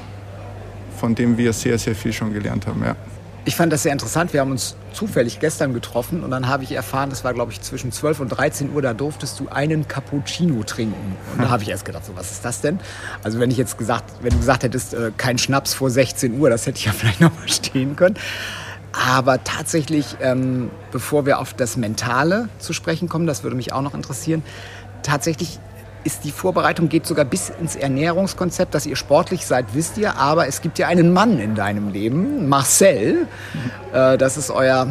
von 0.96 1.14
dem 1.14 1.38
wir 1.38 1.52
sehr, 1.52 1.78
sehr 1.78 1.94
viel 1.94 2.12
schon 2.12 2.32
gelernt 2.32 2.66
haben. 2.66 2.82
Ja. 2.84 2.96
Ich 3.44 3.54
fand 3.54 3.72
das 3.72 3.84
sehr 3.84 3.92
interessant. 3.92 4.32
Wir 4.32 4.40
haben 4.40 4.50
uns 4.50 4.74
zufällig 4.92 5.38
gestern 5.38 5.72
getroffen 5.72 6.24
und 6.24 6.32
dann 6.32 6.48
habe 6.48 6.64
ich 6.64 6.72
erfahren, 6.72 7.10
das 7.10 7.22
war 7.22 7.32
glaube 7.32 7.52
ich 7.52 7.60
zwischen 7.60 7.92
12 7.92 8.18
und 8.18 8.28
13 8.30 8.72
Uhr, 8.74 8.82
da 8.82 8.92
durftest 8.92 9.38
du 9.38 9.48
einen 9.48 9.86
Cappuccino 9.86 10.64
trinken. 10.64 11.16
Und 11.32 11.44
da 11.44 11.50
habe 11.50 11.62
ich 11.62 11.68
erst 11.68 11.84
gedacht, 11.84 12.04
so 12.04 12.16
was 12.16 12.32
ist 12.32 12.44
das 12.44 12.60
denn? 12.60 12.80
Also 13.22 13.38
wenn 13.38 13.52
ich 13.52 13.56
jetzt 13.56 13.78
gesagt, 13.78 14.14
wenn 14.20 14.30
du 14.30 14.38
gesagt 14.38 14.64
hättest, 14.64 14.94
äh, 14.94 15.12
kein 15.16 15.38
Schnaps 15.38 15.74
vor 15.74 15.90
16 15.90 16.40
Uhr, 16.40 16.50
das 16.50 16.66
hätte 16.66 16.78
ich 16.78 16.86
ja 16.86 16.92
vielleicht 16.96 17.20
noch 17.20 17.32
verstehen 17.32 17.94
können. 17.94 18.16
Aber 18.92 19.44
tatsächlich, 19.44 20.16
ähm, 20.20 20.70
bevor 20.90 21.24
wir 21.24 21.38
auf 21.38 21.54
das 21.54 21.76
Mentale 21.76 22.48
zu 22.58 22.72
sprechen 22.72 23.08
kommen, 23.08 23.28
das 23.28 23.44
würde 23.44 23.54
mich 23.54 23.72
auch 23.72 23.82
noch 23.82 23.94
interessieren, 23.94 24.42
tatsächlich 25.04 25.60
ist 26.06 26.24
die 26.24 26.30
Vorbereitung 26.30 26.88
geht 26.88 27.06
sogar 27.06 27.24
bis 27.24 27.50
ins 27.50 27.74
Ernährungskonzept, 27.74 28.74
dass 28.74 28.86
ihr 28.86 28.96
sportlich 28.96 29.44
seid, 29.44 29.66
wisst 29.74 29.98
ihr. 29.98 30.16
Aber 30.16 30.46
es 30.46 30.62
gibt 30.62 30.78
ja 30.78 30.86
einen 30.86 31.12
Mann 31.12 31.38
in 31.40 31.56
deinem 31.56 31.90
Leben, 31.90 32.48
Marcel. 32.48 33.26
Äh, 33.92 34.16
das 34.16 34.36
ist 34.36 34.50
euer, 34.50 34.86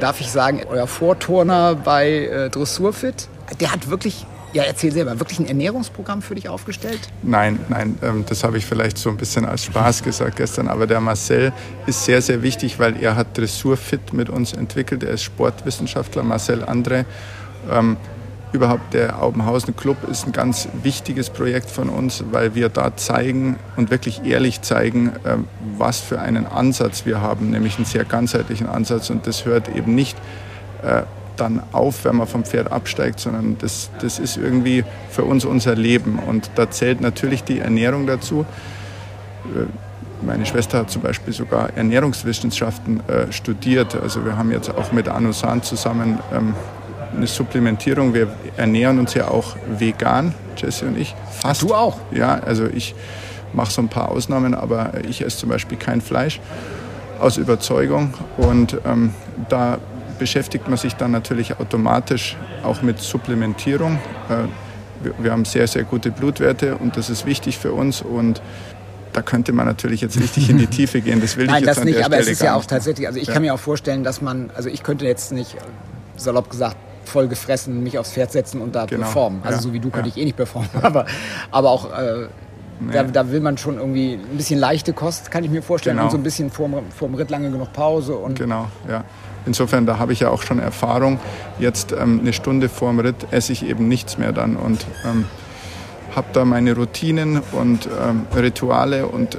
darf 0.00 0.20
ich 0.20 0.30
sagen, 0.30 0.62
euer 0.70 0.86
Vorturner 0.86 1.74
bei 1.74 2.26
äh, 2.26 2.48
Dressurfit. 2.48 3.28
Der 3.60 3.72
hat 3.72 3.90
wirklich 3.90 4.24
ja, 4.52 4.64
erzähl 4.64 4.92
selber, 4.92 5.18
wirklich 5.18 5.38
ein 5.38 5.46
Ernährungsprogramm 5.46 6.20
für 6.20 6.34
dich 6.34 6.48
aufgestellt? 6.48 7.00
Nein, 7.22 7.58
nein, 7.68 7.98
ähm, 8.02 8.24
das 8.28 8.44
habe 8.44 8.58
ich 8.58 8.66
vielleicht 8.66 8.98
so 8.98 9.08
ein 9.08 9.16
bisschen 9.16 9.46
als 9.46 9.64
Spaß 9.64 10.02
gesagt 10.02 10.36
gestern, 10.36 10.68
aber 10.68 10.86
der 10.86 11.00
Marcel 11.00 11.54
ist 11.86 12.04
sehr, 12.04 12.20
sehr 12.20 12.42
wichtig, 12.42 12.78
weil 12.78 13.02
er 13.02 13.16
hat 13.16 13.36
Dressurfit 13.36 14.12
mit 14.12 14.28
uns 14.28 14.52
entwickelt. 14.52 15.04
Er 15.04 15.12
ist 15.12 15.22
Sportwissenschaftler, 15.22 16.22
Marcel 16.22 16.62
Andre. 16.64 17.06
Überhaupt 18.52 18.92
der 18.92 19.22
Aubenhausen 19.22 19.74
Club 19.74 19.96
ist 20.10 20.26
ein 20.26 20.32
ganz 20.32 20.68
wichtiges 20.82 21.30
Projekt 21.30 21.70
von 21.70 21.88
uns, 21.88 22.22
weil 22.32 22.54
wir 22.54 22.68
da 22.68 22.94
zeigen 22.96 23.56
und 23.76 23.90
wirklich 23.90 24.26
ehrlich 24.26 24.60
zeigen, 24.60 25.12
ähm, 25.24 25.48
was 25.78 26.00
für 26.00 26.20
einen 26.20 26.46
Ansatz 26.46 27.06
wir 27.06 27.22
haben, 27.22 27.50
nämlich 27.50 27.76
einen 27.76 27.86
sehr 27.86 28.04
ganzheitlichen 28.04 28.68
Ansatz. 28.68 29.08
Und 29.08 29.26
das 29.26 29.46
hört 29.46 29.74
eben 29.74 29.94
nicht 29.94 30.18
äh, 30.82 31.02
dann 31.38 31.62
auf, 31.72 32.04
wenn 32.04 32.16
man 32.16 32.26
vom 32.26 32.44
Pferd 32.44 32.70
absteigt, 32.70 33.20
sondern 33.20 33.56
das, 33.58 33.90
das 34.02 34.18
ist 34.18 34.36
irgendwie 34.36 34.84
für 35.10 35.24
uns 35.24 35.46
unser 35.46 35.74
Leben. 35.74 36.18
Und 36.18 36.50
da 36.56 36.70
zählt 36.70 37.00
natürlich 37.00 37.44
die 37.44 37.58
Ernährung 37.58 38.06
dazu. 38.06 38.44
Äh, 39.46 39.64
meine 40.24 40.44
Schwester 40.44 40.78
hat 40.78 40.90
zum 40.90 41.00
Beispiel 41.00 41.32
sogar 41.32 41.70
Ernährungswissenschaften 41.74 43.00
äh, 43.08 43.32
studiert. 43.32 43.96
Also 44.00 44.24
wir 44.26 44.36
haben 44.36 44.52
jetzt 44.52 44.70
auch 44.70 44.92
mit 44.92 45.08
Anusan 45.08 45.62
zusammen 45.62 46.18
ähm, 46.32 46.54
eine 47.14 47.26
Supplementierung. 47.26 48.14
Wir 48.14 48.28
ernähren 48.56 48.98
uns 48.98 49.14
ja 49.14 49.28
auch 49.28 49.56
vegan, 49.78 50.34
Jesse 50.56 50.86
und 50.86 50.98
ich. 50.98 51.14
Fast. 51.30 51.62
Du 51.62 51.74
auch? 51.74 51.98
Ja, 52.10 52.34
also 52.40 52.66
ich 52.66 52.94
mache 53.52 53.70
so 53.70 53.82
ein 53.82 53.88
paar 53.88 54.10
Ausnahmen, 54.10 54.54
aber 54.54 54.92
ich 55.08 55.24
esse 55.24 55.38
zum 55.38 55.48
Beispiel 55.50 55.78
kein 55.78 56.00
Fleisch 56.00 56.40
aus 57.20 57.36
Überzeugung. 57.36 58.14
Und 58.36 58.78
ähm, 58.84 59.12
da 59.48 59.78
beschäftigt 60.18 60.68
man 60.68 60.78
sich 60.78 60.94
dann 60.94 61.10
natürlich 61.10 61.58
automatisch 61.58 62.36
auch 62.62 62.82
mit 62.82 63.00
Supplementierung. 63.00 63.98
Äh, 64.28 65.04
wir, 65.04 65.14
wir 65.18 65.32
haben 65.32 65.44
sehr, 65.44 65.66
sehr 65.66 65.84
gute 65.84 66.10
Blutwerte 66.10 66.76
und 66.76 66.96
das 66.96 67.10
ist 67.10 67.26
wichtig 67.26 67.58
für 67.58 67.72
uns. 67.72 68.02
Und 68.02 68.40
da 69.12 69.20
könnte 69.20 69.52
man 69.52 69.66
natürlich 69.66 70.00
jetzt 70.00 70.18
richtig 70.18 70.48
in 70.48 70.58
die 70.58 70.66
Tiefe 70.78 71.00
gehen. 71.02 71.20
Das 71.20 71.36
will 71.36 71.46
Nein, 71.46 71.62
ich 71.62 71.66
jetzt 71.66 71.76
das 71.78 71.84
nicht, 71.84 71.98
aber 71.98 72.14
Stelle 72.16 72.20
es 72.22 72.28
ist 72.28 72.42
ja 72.42 72.54
auch 72.54 72.64
tatsächlich, 72.64 73.06
also 73.06 73.18
ich 73.18 73.26
Ja. 73.26 73.34
kann 73.34 73.42
mir 73.42 73.52
auch 73.52 73.60
vorstellen, 73.60 74.04
dass 74.04 74.22
man, 74.22 74.50
also 74.54 74.68
ich 74.70 74.82
könnte 74.82 75.04
jetzt 75.04 75.32
nicht, 75.32 75.56
salopp 76.16 76.48
gesagt, 76.50 76.76
voll 77.04 77.28
gefressen 77.28 77.82
mich 77.82 77.98
aufs 77.98 78.12
Pferd 78.12 78.32
setzen 78.32 78.60
und 78.60 78.74
da 78.74 78.86
Genau, 78.86 79.02
performen. 79.02 79.40
Also 79.42 79.56
ja, 79.56 79.62
so 79.62 79.72
wie 79.72 79.80
du 79.80 79.90
könnte 79.90 80.08
ja. 80.08 80.14
ich 80.16 80.20
eh 80.22 80.24
nicht 80.24 80.36
performen, 80.36 80.70
aber, 80.82 81.06
aber 81.50 81.70
auch 81.70 81.86
äh, 81.86 82.26
da, 82.92 83.04
da 83.04 83.30
will 83.30 83.40
man 83.40 83.58
schon 83.58 83.76
irgendwie 83.78 84.14
ein 84.14 84.36
bisschen 84.36 84.58
leichte 84.58 84.92
Kost, 84.92 85.30
kann 85.30 85.44
ich 85.44 85.50
mir 85.50 85.62
vorstellen, 85.62 85.96
Genau. 85.96 86.06
und 86.06 86.10
so 86.10 86.16
ein 86.16 86.22
bisschen 86.22 86.50
vorm, 86.50 86.74
vorm 86.96 87.14
Ritt 87.14 87.30
lange 87.30 87.50
genug 87.50 87.72
Pause 87.72 88.14
und 88.16 88.38
Genau, 88.38 88.68
ja. 88.88 89.04
Insofern, 89.44 89.86
da 89.86 89.98
habe 89.98 90.12
ich 90.12 90.20
ja 90.20 90.30
auch 90.30 90.42
schon 90.42 90.60
Erfahrung. 90.60 91.18
Jetzt 91.58 91.92
ähm, 91.92 92.20
eine 92.20 92.32
Stunde 92.32 92.68
vorm 92.68 93.00
Ritt 93.00 93.26
esse 93.32 93.52
ich 93.52 93.66
eben 93.66 93.88
nichts 93.88 94.16
mehr 94.16 94.32
dann 94.32 94.56
und 94.56 94.86
ähm, 95.04 95.26
habe 96.14 96.28
da 96.32 96.44
meine 96.44 96.74
Routinen 96.76 97.40
und 97.52 97.86
ähm, 97.86 98.26
Rituale 98.36 99.06
und 99.06 99.38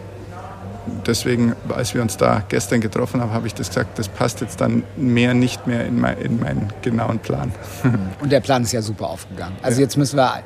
deswegen, 1.06 1.56
als 1.70 1.94
wir 1.94 2.02
uns 2.02 2.18
da 2.18 2.44
gestern 2.48 2.82
getroffen 2.82 3.22
haben, 3.22 3.32
habe 3.32 3.48
ich 3.48 3.54
das 3.54 3.70
gesagt, 3.70 4.00
das 4.00 4.08
passt 4.08 4.42
jetzt 4.42 4.62
dann 4.62 4.84
mehr 4.96 5.34
nicht 5.34 5.68
mehr 5.68 5.86
in, 5.86 6.00
mein, 6.00 6.18
in 6.18 6.40
meinen 6.40 6.74
genauen 6.82 7.20
Plan. 7.20 7.52
Und 8.22 8.32
der 8.32 8.40
Plan 8.40 8.64
ist 8.64 8.72
ja 8.72 8.82
super 8.82 9.08
aufgegangen. 9.08 9.56
Also 9.62 9.82
jetzt 9.82 9.98
müssen 9.98 10.18
wir 10.18 10.44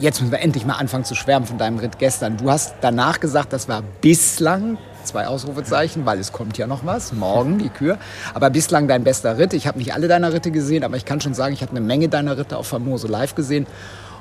jetzt 0.00 0.20
müssen 0.20 0.32
wir 0.32 0.40
endlich 0.40 0.66
mal 0.66 0.74
anfangen 0.74 1.04
zu 1.04 1.14
schwärmen 1.14 1.46
von 1.46 1.58
deinem 1.58 1.78
Ritt 1.78 1.98
gestern. 1.98 2.36
Du 2.36 2.50
hast 2.50 2.74
danach 2.80 3.20
gesagt, 3.20 3.52
das 3.52 3.68
war 3.68 3.82
bislang 4.00 4.78
zwei 5.04 5.26
Ausrufezeichen, 5.26 6.06
weil 6.06 6.18
es 6.18 6.32
kommt 6.32 6.58
ja 6.58 6.66
noch 6.66 6.84
was, 6.84 7.12
morgen 7.12 7.58
die 7.58 7.68
Kür. 7.68 7.98
Aber 8.34 8.50
bislang 8.50 8.88
dein 8.88 9.04
bester 9.04 9.38
Ritt. 9.38 9.52
Ich 9.52 9.66
habe 9.66 9.78
nicht 9.78 9.94
alle 9.94 10.08
deiner 10.08 10.32
Ritte 10.32 10.50
gesehen, 10.50 10.84
aber 10.84 10.96
ich 10.96 11.04
kann 11.04 11.20
schon 11.20 11.34
sagen, 11.34 11.54
ich 11.54 11.62
habe 11.62 11.72
eine 11.72 11.80
Menge 11.80 12.08
deiner 12.08 12.36
Ritte 12.36 12.56
auf 12.56 12.68
Famose 12.68 13.08
live 13.08 13.34
gesehen 13.34 13.66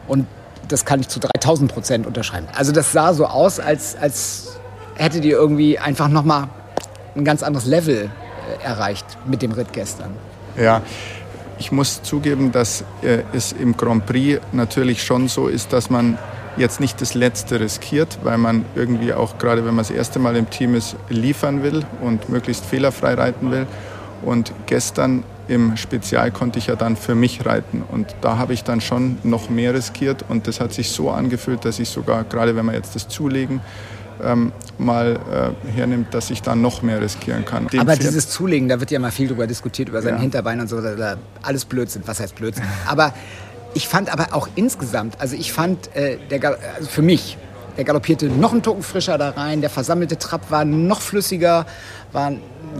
und 0.07 0.25
das 0.67 0.85
kann 0.85 0.99
ich 0.99 1.07
zu 1.07 1.19
3000 1.19 1.71
Prozent 1.71 2.07
unterschreiben. 2.07 2.47
Also 2.55 2.71
das 2.71 2.91
sah 2.91 3.13
so 3.13 3.25
aus, 3.25 3.59
als, 3.59 3.95
als 3.95 4.50
hättet 5.01 5.25
ihr 5.25 5.35
irgendwie 5.35 5.79
einfach 5.79 6.09
noch 6.09 6.23
mal 6.23 6.47
ein 7.15 7.25
ganz 7.25 7.41
anderes 7.41 7.65
Level 7.65 8.09
äh, 8.61 8.63
erreicht 8.63 9.05
mit 9.25 9.41
dem 9.41 9.51
Ritt 9.51 9.73
gestern. 9.73 10.11
Ja, 10.55 10.81
ich 11.57 11.71
muss 11.71 12.03
zugeben, 12.03 12.51
dass 12.51 12.83
äh, 13.01 13.19
es 13.33 13.51
im 13.51 13.75
Grand 13.75 14.05
Prix 14.05 14.39
natürlich 14.51 15.03
schon 15.03 15.27
so 15.27 15.47
ist, 15.47 15.73
dass 15.73 15.89
man 15.89 16.19
jetzt 16.55 16.79
nicht 16.79 17.01
das 17.01 17.15
Letzte 17.15 17.59
riskiert, 17.59 18.19
weil 18.23 18.37
man 18.37 18.65
irgendwie 18.75 19.13
auch, 19.13 19.37
gerade 19.39 19.65
wenn 19.65 19.73
man 19.73 19.85
das 19.85 19.89
erste 19.89 20.19
Mal 20.19 20.35
im 20.35 20.49
Team 20.49 20.75
ist, 20.75 20.95
liefern 21.09 21.63
will 21.63 21.83
und 22.01 22.29
möglichst 22.29 22.65
fehlerfrei 22.65 23.15
reiten 23.15 23.51
will. 23.51 23.65
Und 24.21 24.53
gestern 24.67 25.23
im 25.47 25.77
Spezial 25.77 26.29
konnte 26.31 26.59
ich 26.59 26.67
ja 26.67 26.75
dann 26.75 26.95
für 26.95 27.15
mich 27.15 27.45
reiten. 27.45 27.83
Und 27.91 28.13
da 28.21 28.37
habe 28.37 28.53
ich 28.53 28.63
dann 28.63 28.81
schon 28.81 29.17
noch 29.23 29.49
mehr 29.49 29.73
riskiert. 29.73 30.25
Und 30.29 30.47
das 30.47 30.59
hat 30.59 30.73
sich 30.73 30.91
so 30.91 31.09
angefühlt, 31.09 31.65
dass 31.65 31.79
ich 31.79 31.89
sogar, 31.89 32.23
gerade 32.23 32.55
wenn 32.55 32.65
man 32.65 32.75
jetzt 32.75 32.95
das 32.95 33.07
Zulegen 33.07 33.61
ähm, 34.23 34.51
mal 34.77 35.19
äh, 35.67 35.71
hernimmt, 35.71 36.13
dass 36.13 36.29
ich 36.29 36.41
dann 36.41 36.61
noch 36.61 36.81
mehr 36.81 37.01
riskieren 37.01 37.45
kann. 37.45 37.67
Dem 37.67 37.81
Aber 37.81 37.93
Pferd- 37.93 38.03
dieses 38.03 38.29
Zulegen, 38.29 38.67
da 38.69 38.79
wird 38.79 38.91
ja 38.91 38.99
mal 38.99 39.11
viel 39.11 39.27
drüber 39.27 39.47
diskutiert, 39.47 39.89
über 39.89 40.01
sein 40.01 40.15
Ja. 40.15 40.19
Hinterbein 40.21 40.59
und 40.59 40.67
so, 40.67 40.81
alles 41.41 41.65
Blödsinn, 41.65 42.03
was 42.05 42.19
heißt 42.19 42.35
Blödsinn? 42.35 42.65
Aber 42.87 43.13
ich 43.73 43.87
fand 43.87 44.11
aber 44.11 44.33
auch 44.35 44.47
insgesamt, 44.55 45.19
also 45.19 45.35
ich 45.35 45.53
fand, 45.53 45.95
äh, 45.95 46.17
der, 46.29 46.57
also 46.75 46.89
für 46.89 47.01
mich, 47.01 47.37
der 47.77 47.85
galoppierte 47.85 48.25
noch 48.27 48.51
einen 48.51 48.63
Tucken 48.63 48.83
frischer 48.83 49.17
da 49.17 49.29
rein, 49.29 49.61
der 49.61 49.69
versammelte 49.69 50.17
Trab 50.17 50.51
war 50.51 50.65
noch 50.65 50.99
flüssiger, 51.01 51.65
war, 52.11 52.31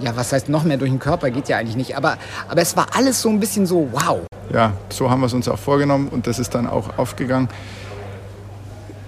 ja, 0.01 0.15
was 0.15 0.33
heißt 0.33 0.49
noch 0.49 0.63
mehr 0.63 0.77
durch 0.77 0.91
den 0.91 0.99
Körper, 0.99 1.29
geht 1.31 1.47
ja 1.47 1.57
eigentlich 1.57 1.77
nicht, 1.77 1.95
aber, 1.95 2.17
aber 2.49 2.61
es 2.61 2.75
war 2.75 2.87
alles 2.93 3.21
so 3.21 3.29
ein 3.29 3.39
bisschen 3.39 3.65
so, 3.65 3.87
wow. 3.93 4.19
ja, 4.53 4.73
so 4.89 5.09
haben 5.09 5.21
wir 5.21 5.27
es 5.27 5.33
uns 5.33 5.47
auch 5.47 5.59
vorgenommen 5.59 6.09
und 6.09 6.27
das 6.27 6.39
ist 6.39 6.53
dann 6.55 6.67
auch 6.67 6.97
aufgegangen. 6.97 7.47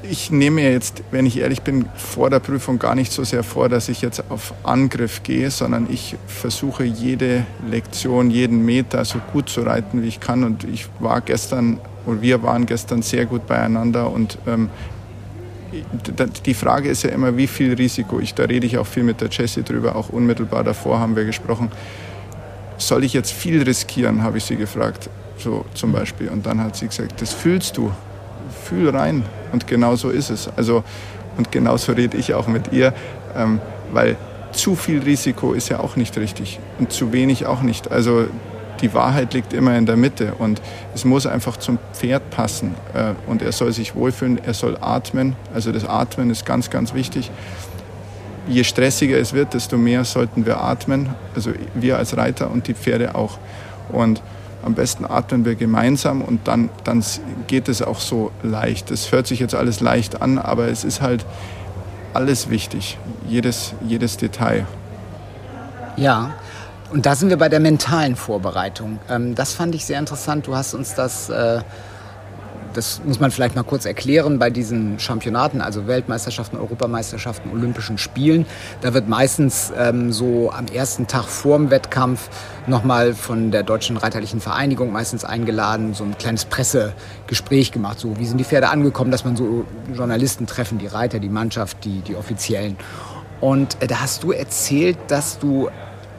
Ich 0.09 0.31
nehme 0.31 0.61
mir 0.61 0.71
jetzt, 0.71 1.01
wenn 1.11 1.25
ich 1.25 1.39
ehrlich 1.39 1.61
bin, 1.61 1.85
vor 1.95 2.29
der 2.29 2.39
Prüfung 2.39 2.77
gar 2.77 2.93
nicht 2.93 3.13
so 3.13 3.23
sehr 3.23 3.41
vor, 3.41 3.69
dass 3.69 3.87
ich 3.87 4.01
jetzt 4.01 4.29
auf 4.29 4.53
Angriff 4.63 5.23
gehe, 5.23 5.49
sondern 5.49 5.87
ich 5.89 6.17
versuche 6.27 6.83
jede 6.83 7.45
Lektion, 7.69 8.29
jeden 8.29 8.65
Meter 8.65 9.05
so 9.05 9.19
gut 9.31 9.47
zu 9.47 9.61
reiten, 9.61 10.03
wie 10.03 10.07
ich 10.07 10.19
kann. 10.19 10.43
Und 10.43 10.65
ich 10.65 10.87
war 10.99 11.21
gestern, 11.21 11.79
und 12.05 12.21
wir 12.21 12.43
waren 12.43 12.65
gestern 12.65 13.01
sehr 13.01 13.25
gut 13.25 13.47
beieinander 13.47 14.11
und 14.11 14.37
ähm, 14.45 14.69
die 16.45 16.53
Frage 16.53 16.89
ist 16.89 17.03
ja 17.03 17.09
immer, 17.09 17.35
wie 17.37 17.47
viel 17.47 17.73
Risiko 17.73 18.19
ich, 18.19 18.33
da 18.33 18.43
rede 18.43 18.67
ich 18.67 18.77
auch 18.77 18.85
viel 18.85 19.03
mit 19.03 19.21
der 19.21 19.29
Jessie 19.29 19.63
drüber, 19.63 19.95
auch 19.95 20.09
unmittelbar 20.09 20.63
davor 20.63 20.99
haben 20.99 21.15
wir 21.15 21.25
gesprochen, 21.25 21.71
soll 22.77 23.03
ich 23.03 23.13
jetzt 23.13 23.31
viel 23.31 23.63
riskieren, 23.63 24.21
habe 24.21 24.37
ich 24.37 24.43
sie 24.43 24.55
gefragt, 24.55 25.09
so 25.37 25.65
zum 25.73 25.91
Beispiel. 25.91 26.29
Und 26.29 26.45
dann 26.45 26.61
hat 26.61 26.75
sie 26.75 26.87
gesagt, 26.87 27.21
das 27.21 27.33
fühlst 27.33 27.77
du, 27.77 27.91
fühl 28.63 28.89
rein. 28.89 29.23
Und 29.51 29.67
genau 29.67 29.95
so 29.95 30.09
ist 30.09 30.29
es. 30.29 30.49
Also, 30.55 30.83
und 31.37 31.51
genauso 31.51 31.93
rede 31.93 32.17
ich 32.17 32.33
auch 32.33 32.47
mit 32.47 32.71
ihr, 32.71 32.93
ähm, 33.35 33.59
weil 33.91 34.17
zu 34.51 34.75
viel 34.75 35.01
Risiko 35.01 35.53
ist 35.53 35.69
ja 35.69 35.79
auch 35.79 35.95
nicht 35.95 36.17
richtig 36.17 36.59
und 36.79 36.91
zu 36.91 37.11
wenig 37.11 37.45
auch 37.45 37.61
nicht. 37.61 37.91
Also 37.91 38.27
die 38.81 38.93
Wahrheit 38.93 39.33
liegt 39.33 39.53
immer 39.53 39.77
in 39.77 39.85
der 39.85 39.95
Mitte 39.95 40.33
und 40.37 40.61
es 40.93 41.05
muss 41.05 41.25
einfach 41.25 41.57
zum 41.57 41.79
Pferd 41.93 42.29
passen 42.29 42.75
äh, 42.93 43.13
und 43.29 43.41
er 43.41 43.51
soll 43.51 43.71
sich 43.71 43.95
wohlfühlen, 43.95 44.39
er 44.43 44.53
soll 44.53 44.77
atmen. 44.79 45.35
Also 45.53 45.71
das 45.71 45.85
Atmen 45.85 46.29
ist 46.29 46.45
ganz, 46.45 46.69
ganz 46.69 46.93
wichtig. 46.93 47.31
Je 48.47 48.63
stressiger 48.63 49.17
es 49.17 49.33
wird, 49.33 49.53
desto 49.53 49.77
mehr 49.77 50.03
sollten 50.03 50.45
wir 50.45 50.61
atmen, 50.61 51.09
also 51.33 51.51
wir 51.73 51.97
als 51.97 52.17
Reiter 52.17 52.51
und 52.51 52.67
die 52.67 52.73
Pferde 52.73 53.15
auch. 53.15 53.37
Und 53.89 54.21
am 54.63 54.73
besten 54.73 55.05
atmen 55.05 55.45
wir 55.45 55.55
gemeinsam 55.55 56.21
und 56.21 56.47
dann, 56.47 56.69
dann 56.83 57.03
geht 57.47 57.69
es 57.69 57.81
auch 57.81 57.99
so 57.99 58.31
leicht. 58.41 58.91
Das 58.91 59.11
hört 59.11 59.27
sich 59.27 59.39
jetzt 59.39 59.55
alles 59.55 59.79
leicht 59.79 60.21
an, 60.21 60.37
aber 60.37 60.67
es 60.67 60.83
ist 60.83 61.01
halt 61.01 61.25
alles 62.13 62.49
wichtig, 62.49 62.97
jedes, 63.27 63.73
jedes 63.85 64.17
Detail. 64.17 64.65
Ja, 65.95 66.33
und 66.91 67.05
da 67.05 67.15
sind 67.15 67.29
wir 67.29 67.37
bei 67.37 67.49
der 67.49 67.59
mentalen 67.59 68.15
Vorbereitung. 68.15 68.99
Ähm, 69.09 69.35
das 69.35 69.53
fand 69.53 69.73
ich 69.73 69.85
sehr 69.85 69.99
interessant. 69.99 70.47
Du 70.47 70.55
hast 70.55 70.73
uns 70.73 70.93
das, 70.93 71.29
äh, 71.29 71.61
das 72.73 73.01
muss 73.05 73.19
man 73.19 73.31
vielleicht 73.31 73.55
mal 73.55 73.63
kurz 73.63 73.85
erklären, 73.85 74.39
bei 74.39 74.49
diesen 74.49 74.99
Championaten, 74.99 75.61
also 75.61 75.87
Weltmeisterschaften, 75.87 76.57
Europameisterschaften, 76.57 77.51
Olympischen 77.51 77.97
Spielen, 77.97 78.45
da 78.81 78.93
wird 78.93 79.07
meistens 79.07 79.71
ähm, 79.77 80.11
so 80.11 80.51
am 80.51 80.65
ersten 80.67 81.07
Tag 81.07 81.25
vor 81.25 81.57
dem 81.57 81.69
Wettkampf 81.69 82.29
nochmal 82.67 83.13
von 83.13 83.51
der 83.51 83.63
Deutschen 83.63 83.97
Reiterlichen 83.97 84.39
Vereinigung 84.39 84.91
meistens 84.91 85.25
eingeladen, 85.25 85.93
so 85.93 86.03
ein 86.03 86.17
kleines 86.17 86.45
Pressegespräch 86.45 87.71
gemacht. 87.71 87.99
So, 87.99 88.17
wie 88.19 88.25
sind 88.25 88.37
die 88.37 88.43
Pferde 88.43 88.69
angekommen, 88.69 89.11
dass 89.11 89.25
man 89.25 89.35
so 89.35 89.65
Journalisten 89.93 90.47
treffen, 90.47 90.77
die 90.77 90.87
Reiter, 90.87 91.19
die 91.19 91.29
Mannschaft, 91.29 91.83
die, 91.83 91.99
die 91.99 92.15
Offiziellen. 92.15 92.77
Und 93.41 93.81
äh, 93.81 93.87
da 93.87 94.01
hast 94.01 94.23
du 94.23 94.31
erzählt, 94.31 94.97
dass 95.07 95.39
du 95.39 95.69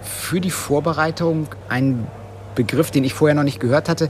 für 0.02 0.40
die 0.40 0.50
Vorbereitung 0.50 1.49
einen 1.68 2.06
Begriff, 2.54 2.90
den 2.90 3.04
ich 3.04 3.14
vorher 3.14 3.34
noch 3.34 3.42
nicht 3.42 3.61
gehört 3.61 3.88
hatte, 3.88 4.08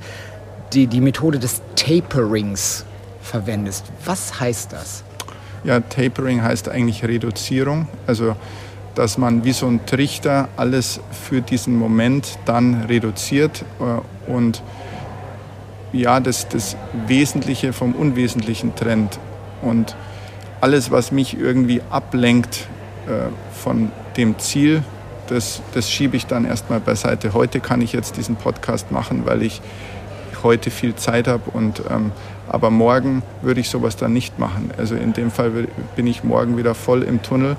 die, 0.72 0.86
die 0.86 1.00
Methode 1.00 1.38
des 1.38 1.62
Taperings 1.76 2.84
verwendest. 3.22 3.86
Was 4.04 4.40
heißt 4.40 4.72
das? 4.72 5.04
Ja, 5.64 5.80
Tapering 5.80 6.42
heißt 6.42 6.68
eigentlich 6.68 7.04
Reduzierung, 7.04 7.88
also 8.06 8.36
dass 8.94 9.18
man 9.18 9.44
wie 9.44 9.52
so 9.52 9.66
ein 9.66 9.84
Trichter 9.86 10.48
alles 10.56 11.00
für 11.10 11.40
diesen 11.40 11.76
Moment 11.76 12.38
dann 12.44 12.84
reduziert 12.84 13.64
äh, 13.80 14.30
und 14.30 14.62
ja, 15.92 16.20
das, 16.20 16.48
das 16.48 16.76
Wesentliche 17.06 17.72
vom 17.72 17.92
Unwesentlichen 17.94 18.74
trennt. 18.74 19.18
Und 19.62 19.96
alles, 20.60 20.90
was 20.90 21.12
mich 21.12 21.38
irgendwie 21.38 21.82
ablenkt 21.88 22.66
äh, 23.06 23.30
von 23.52 23.92
dem 24.16 24.38
Ziel, 24.38 24.82
das, 25.28 25.62
das 25.72 25.90
schiebe 25.90 26.16
ich 26.16 26.26
dann 26.26 26.44
erstmal 26.44 26.80
beiseite. 26.80 27.32
Heute 27.32 27.60
kann 27.60 27.80
ich 27.80 27.92
jetzt 27.92 28.16
diesen 28.16 28.36
Podcast 28.36 28.90
machen, 28.90 29.24
weil 29.24 29.42
ich 29.42 29.62
heute 30.44 30.70
viel 30.70 30.94
Zeit 30.94 31.26
habe. 31.26 31.50
Und, 31.52 31.82
ähm, 31.90 32.12
aber 32.48 32.70
morgen 32.70 33.22
würde 33.42 33.60
ich 33.60 33.68
sowas 33.68 33.96
dann 33.96 34.12
nicht 34.12 34.38
machen. 34.38 34.70
Also 34.76 34.94
in 34.94 35.12
dem 35.12 35.30
Fall 35.30 35.50
bin 35.96 36.06
ich 36.06 36.22
morgen 36.22 36.56
wieder 36.56 36.74
voll 36.74 37.02
im 37.02 37.22
Tunnel. 37.22 37.56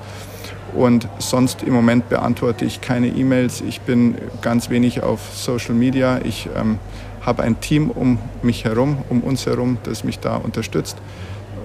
Und 0.73 1.07
sonst 1.19 1.63
im 1.63 1.73
Moment 1.73 2.09
beantworte 2.09 2.65
ich 2.65 2.81
keine 2.81 3.07
E-Mails. 3.07 3.61
Ich 3.61 3.81
bin 3.81 4.15
ganz 4.41 4.69
wenig 4.69 5.03
auf 5.03 5.19
Social 5.33 5.73
Media. 5.73 6.19
Ich 6.23 6.49
ähm, 6.55 6.79
habe 7.25 7.43
ein 7.43 7.59
Team 7.59 7.89
um 7.89 8.19
mich 8.41 8.65
herum, 8.65 8.97
um 9.09 9.21
uns 9.21 9.45
herum, 9.45 9.77
das 9.83 10.03
mich 10.03 10.19
da 10.19 10.35
unterstützt, 10.35 10.97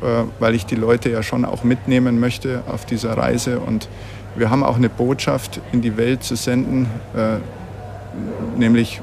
äh, 0.02 0.24
weil 0.38 0.54
ich 0.54 0.64
die 0.64 0.76
Leute 0.76 1.10
ja 1.10 1.22
schon 1.22 1.44
auch 1.44 1.64
mitnehmen 1.64 2.20
möchte 2.20 2.62
auf 2.68 2.86
dieser 2.86 3.16
Reise. 3.16 3.58
Und 3.60 3.88
wir 4.36 4.48
haben 4.48 4.62
auch 4.62 4.76
eine 4.76 4.88
Botschaft 4.88 5.60
in 5.72 5.82
die 5.82 5.96
Welt 5.96 6.22
zu 6.22 6.36
senden, 6.36 6.86
äh, 7.16 7.38
nämlich 8.58 9.00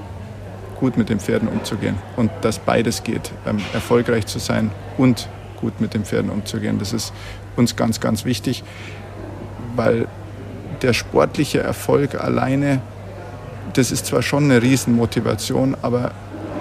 gut 0.80 0.98
mit 0.98 1.10
den 1.10 1.20
Pferden 1.20 1.48
umzugehen 1.48 1.96
und 2.16 2.32
dass 2.42 2.60
beides 2.60 3.04
geht, 3.04 3.32
ähm, 3.46 3.60
erfolgreich 3.74 4.26
zu 4.26 4.40
sein 4.40 4.72
und 4.98 5.28
gut 5.60 5.82
mit 5.82 5.94
den 5.94 6.06
Pferden 6.06 6.30
umzugehen. 6.30 6.80
Das 6.80 6.94
ist 6.94 7.14
uns 7.56 7.76
ganz, 7.76 8.00
ganz 8.00 8.26
wichtig, 8.26 8.64
weil 9.76 10.08
der 10.82 10.94
sportliche 10.94 11.60
Erfolg 11.60 12.16
alleine, 12.16 12.82
das 13.74 13.92
ist 13.92 14.06
zwar 14.06 14.22
schon 14.22 14.46
eine 14.46 14.62
Riesenmotivation, 14.62 15.76
aber 15.82 16.12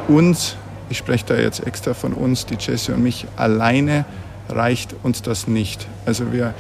uns, 0.08 0.56
ich 0.88 0.98
spreche 0.98 1.26
da 1.26 1.34
jetzt 1.36 1.66
extra 1.66 1.94
von 1.94 2.12
uns, 2.12 2.46
die 2.46 2.56
Jessie 2.58 2.92
und 2.92 3.02
mich, 3.02 3.26
alleine 3.36 4.04
reicht 4.48 4.94
uns 5.02 5.22
das 5.22 5.46
nicht. 5.46 5.86
Also 6.06 6.32
wir 6.32 6.54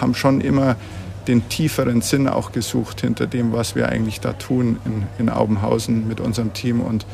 haben 0.00 0.14
schon 0.14 0.40
immer 0.40 0.76
den 1.28 1.48
tieferen 1.48 2.00
Sinn 2.00 2.28
auch 2.28 2.52
gesucht 2.52 3.00
hinter 3.00 3.26
dem, 3.26 3.52
was 3.52 3.74
wir 3.74 3.88
eigentlich 3.88 4.20
da 4.20 4.32
tun 4.32 4.78
in, 4.84 5.06
in 5.18 5.28
Aubenhausen 5.28 6.08
mit 6.08 6.20
unserem 6.20 6.52
Team. 6.52 6.80
Und 6.80 7.06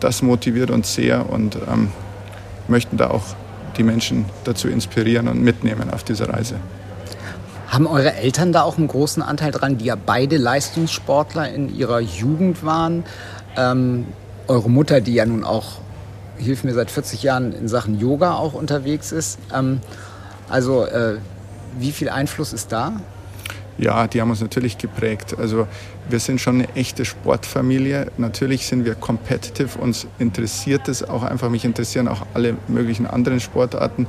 das 0.00 0.22
motiviert 0.22 0.70
uns 0.70 0.94
sehr 0.94 1.28
und 1.30 1.56
ähm, 1.56 1.90
möchten 2.68 2.96
da 2.96 3.10
auch 3.10 3.22
die 3.76 3.82
Menschen 3.82 4.24
dazu 4.44 4.68
inspirieren 4.68 5.28
und 5.28 5.42
mitnehmen 5.42 5.90
auf 5.90 6.04
dieser 6.04 6.28
Reise. 6.30 6.56
Haben 7.68 7.86
eure 7.86 8.14
Eltern 8.14 8.52
da 8.52 8.62
auch 8.62 8.78
einen 8.78 8.88
großen 8.88 9.22
Anteil 9.22 9.50
dran, 9.50 9.76
die 9.76 9.84
ja 9.84 9.94
beide 9.94 10.38
Leistungssportler 10.38 11.52
in 11.52 11.74
ihrer 11.74 12.00
Jugend 12.00 12.64
waren? 12.64 13.04
Ähm, 13.56 14.06
eure 14.46 14.70
Mutter, 14.70 15.02
die 15.02 15.14
ja 15.14 15.26
nun 15.26 15.44
auch, 15.44 15.72
hilft 16.38 16.64
mir 16.64 16.72
seit 16.72 16.90
40 16.90 17.22
Jahren 17.22 17.52
in 17.52 17.68
Sachen 17.68 17.98
Yoga 18.00 18.34
auch 18.34 18.54
unterwegs 18.54 19.12
ist. 19.12 19.38
Ähm, 19.54 19.80
also 20.48 20.86
äh, 20.86 21.18
wie 21.78 21.92
viel 21.92 22.08
Einfluss 22.08 22.52
ist 22.54 22.72
da? 22.72 22.92
Ja, 23.78 24.08
die 24.08 24.20
haben 24.20 24.30
uns 24.30 24.40
natürlich 24.40 24.76
geprägt. 24.76 25.36
Also 25.38 25.68
wir 26.08 26.18
sind 26.18 26.40
schon 26.40 26.56
eine 26.56 26.74
echte 26.74 27.04
Sportfamilie. 27.04 28.10
Natürlich 28.18 28.66
sind 28.66 28.84
wir 28.84 28.94
competitive, 28.96 29.78
uns 29.78 30.06
interessiert 30.18 30.88
es 30.88 31.08
auch 31.08 31.22
einfach. 31.22 31.48
Mich 31.48 31.64
interessieren 31.64 32.08
auch 32.08 32.26
alle 32.34 32.56
möglichen 32.66 33.06
anderen 33.06 33.40
Sportarten. 33.40 34.06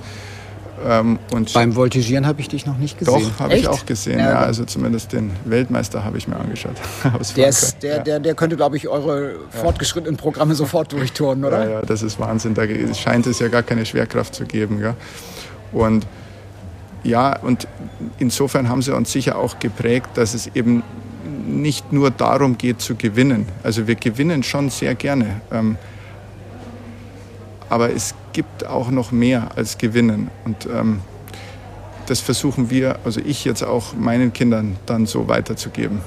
Ähm, 0.86 1.20
und 1.32 1.54
Beim 1.54 1.76
Voltigieren 1.76 2.26
habe 2.26 2.42
ich 2.42 2.48
dich 2.48 2.66
noch 2.66 2.78
nicht 2.78 2.98
gesehen. 2.98 3.22
Doch, 3.22 3.40
habe 3.40 3.56
ich 3.56 3.68
auch 3.68 3.86
gesehen. 3.86 4.20
Ja, 4.20 4.32
ja, 4.32 4.40
also 4.40 4.64
zumindest 4.66 5.12
den 5.12 5.32
Weltmeister 5.46 6.04
habe 6.04 6.18
ich 6.18 6.28
mir 6.28 6.38
angeschaut. 6.38 6.76
der, 7.36 7.50
ist, 7.50 7.84
der, 7.84 7.98
ja. 7.98 8.04
der, 8.04 8.20
der 8.20 8.34
könnte, 8.34 8.56
glaube 8.56 8.78
ich, 8.78 8.88
eure 8.88 9.36
fortgeschrittenen 9.50 10.18
Programme 10.18 10.56
sofort 10.56 10.92
durchturnen, 10.94 11.44
oder? 11.46 11.64
Ja, 11.66 11.70
ja, 11.72 11.82
das 11.82 12.02
ist 12.02 12.20
Wahnsinn. 12.20 12.54
Da 12.54 12.64
scheint 12.96 13.28
es 13.28 13.40
ja 13.40 13.50
gar 13.50 13.64
keine 13.64 13.86
Schwerkraft 13.86 14.34
zu 14.34 14.46
geben. 14.46 14.80
Gell? 14.80 14.96
Und 15.72 16.06
ja, 17.04 17.38
und 17.40 17.68
insofern 18.18 18.70
haben 18.70 18.82
sie 18.82 18.96
uns 18.96 19.12
sicher 19.12 19.38
auch 19.38 19.60
geprägt, 19.60 20.10
dass 20.16 20.34
es 20.34 20.48
eben 20.56 20.84
nicht 21.48 21.92
nur 21.92 22.12
darum 22.12 22.58
geht 22.58 22.82
zu 22.82 22.96
gewinnen. 22.96 23.48
Also 23.64 23.88
wir 23.88 23.96
gewinnen 23.96 24.44
schon 24.44 24.70
sehr 24.70 24.96
gerne. 24.96 25.42
Ähm, 25.52 25.78
aber 27.70 27.94
es 27.94 28.16
gibt 28.34 28.66
auch 28.66 28.90
noch 28.90 29.12
mehr 29.12 29.50
als 29.56 29.78
gewinnen. 29.78 30.30
Und 30.44 30.68
ähm, 30.74 31.02
das 32.08 32.20
versuchen 32.20 32.70
wir, 32.70 32.98
also 33.06 33.22
ich 33.24 33.46
jetzt 33.46 33.64
auch 33.64 33.94
meinen 33.94 34.34
Kindern 34.34 34.78
dann 34.86 35.06
so 35.06 35.28
weiterzugeben. 35.28 36.02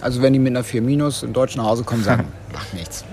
Also 0.00 0.22
wenn 0.22 0.32
die 0.32 0.38
mit 0.38 0.52
einer 0.52 0.64
4 0.64 0.82
Minus 0.82 1.22
in 1.22 1.32
Deutsch 1.32 1.56
nach 1.56 1.64
Hause 1.64 1.84
kommen, 1.84 2.04
sagen, 2.04 2.28
macht 2.52 2.74
nichts. 2.74 3.04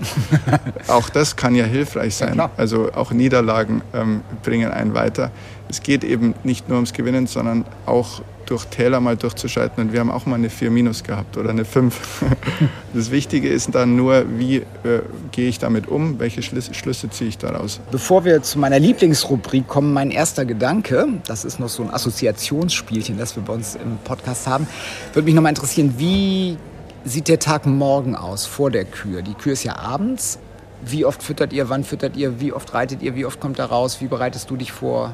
auch 0.88 1.10
das 1.10 1.36
kann 1.36 1.56
ja 1.56 1.66
hilfreich 1.66 2.16
sein. 2.16 2.36
Ja, 2.38 2.52
also 2.58 2.92
auch 2.94 3.12
Niederlagen 3.12 3.82
ähm, 3.94 4.22
bringen 4.44 4.72
einen 4.72 4.94
weiter. 4.94 5.32
Es 5.70 5.84
geht 5.84 6.04
eben 6.04 6.34
nicht 6.44 6.70
nur 6.70 6.78
ums 6.78 6.94
Gewinnen, 6.94 7.28
sondern 7.28 7.66
auch 7.86 8.22
durch 8.48 8.66
Täler 8.66 9.00
mal 9.00 9.16
durchzuschalten. 9.16 9.84
Und 9.84 9.94
wir 9.94 10.00
haben 10.00 10.10
auch 10.10 10.26
mal 10.26 10.36
eine 10.36 10.50
4 10.50 10.72
Minus 10.72 11.04
gehabt 11.04 11.38
oder 11.38 11.52
eine 11.52 11.66
5. 11.66 12.24
Das 12.94 13.12
Wichtige 13.12 13.50
ist 13.50 13.76
dann 13.76 13.96
nur, 13.96 14.26
wie 14.40 14.58
äh, 14.58 14.64
gehe 15.32 15.50
ich 15.50 15.60
damit 15.60 15.88
um, 15.88 16.20
welche 16.20 16.42
Schlüsse, 16.42 16.74
Schlüsse 16.74 17.10
ziehe 17.10 17.30
ich 17.30 17.38
daraus. 17.38 17.80
Bevor 17.92 18.26
wir 18.26 18.42
zu 18.42 18.58
meiner 18.58 18.80
Lieblingsrubrik 18.80 19.68
kommen, 19.68 19.94
mein 19.94 20.10
erster 20.10 20.46
Gedanke, 20.46 21.08
das 21.28 21.46
ist 21.46 21.60
noch 21.60 21.70
so 21.70 21.84
ein 21.84 21.94
Assoziationsspielchen, 21.94 23.18
das 23.18 23.36
wir 23.36 23.44
bei 23.44 23.54
uns 23.54 23.76
im 23.76 23.98
Podcast 24.04 24.48
haben, 24.48 24.68
würde 25.14 25.26
mich 25.26 25.36
nochmal 25.36 25.52
interessieren, 25.52 25.94
wie 25.98 26.58
sieht 27.08 27.28
der 27.28 27.40
Tag 27.40 27.66
morgen 27.66 28.16
aus 28.16 28.46
vor 28.46 28.70
der 28.70 28.86
Kür? 28.86 29.22
Die 29.22 29.34
Kür 29.34 29.54
ist 29.54 29.64
ja 29.64 29.78
abends. 29.78 30.40
Wie 30.84 31.06
oft 31.06 31.24
füttert 31.24 31.54
ihr, 31.54 31.70
wann 31.70 31.84
füttert 31.84 32.16
ihr, 32.18 32.40
wie 32.40 32.54
oft 32.54 32.74
reitet 32.74 33.02
ihr, 33.02 33.16
wie 33.16 33.26
oft 33.26 33.40
kommt 33.40 33.60
er 33.60 33.66
raus, 33.66 34.00
wie 34.02 34.08
bereitest 34.08 34.50
du 34.50 34.58
dich 34.58 34.72
vor? 34.72 35.12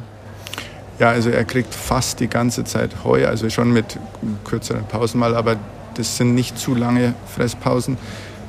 Ja, 0.99 1.09
also 1.09 1.29
er 1.29 1.45
kriegt 1.45 1.73
fast 1.73 2.19
die 2.19 2.27
ganze 2.27 2.63
Zeit 2.65 3.03
Heu, 3.03 3.25
also 3.25 3.49
schon 3.49 3.71
mit 3.71 3.97
kürzeren 4.43 4.85
Pausen 4.85 5.19
mal, 5.19 5.35
aber 5.35 5.55
das 5.95 6.17
sind 6.17 6.35
nicht 6.35 6.57
zu 6.59 6.75
lange 6.75 7.13
Fresspausen. 7.33 7.97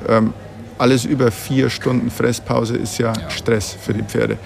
Ähm, 0.07 0.33
alles 0.77 1.05
über 1.05 1.31
vier 1.31 1.69
Stunden 1.69 2.11
Fresspause 2.11 2.75
ist 2.75 2.97
ja, 2.97 3.13
ja. 3.13 3.29
Stress 3.29 3.73
für 3.73 3.93
die 3.93 4.03
Pferde. 4.03 4.37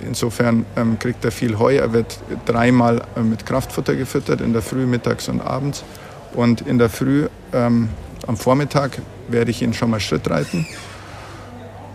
Insofern 0.00 0.64
ähm, 0.76 0.98
kriegt 0.98 1.24
er 1.24 1.30
viel 1.30 1.58
Heu. 1.58 1.76
Er 1.76 1.92
wird 1.92 2.18
dreimal 2.46 3.02
äh, 3.16 3.20
mit 3.20 3.44
Kraftfutter 3.44 3.94
gefüttert, 3.94 4.40
in 4.40 4.52
der 4.52 4.62
Früh, 4.62 4.86
mittags 4.86 5.28
und 5.28 5.40
abends. 5.40 5.84
Und 6.34 6.62
in 6.62 6.78
der 6.78 6.88
Früh, 6.88 7.28
ähm, 7.52 7.90
am 8.26 8.36
Vormittag, 8.36 8.98
werde 9.28 9.50
ich 9.50 9.62
ihn 9.62 9.74
schon 9.74 9.90
mal 9.90 10.00
Schritt 10.00 10.28
reiten. 10.30 10.66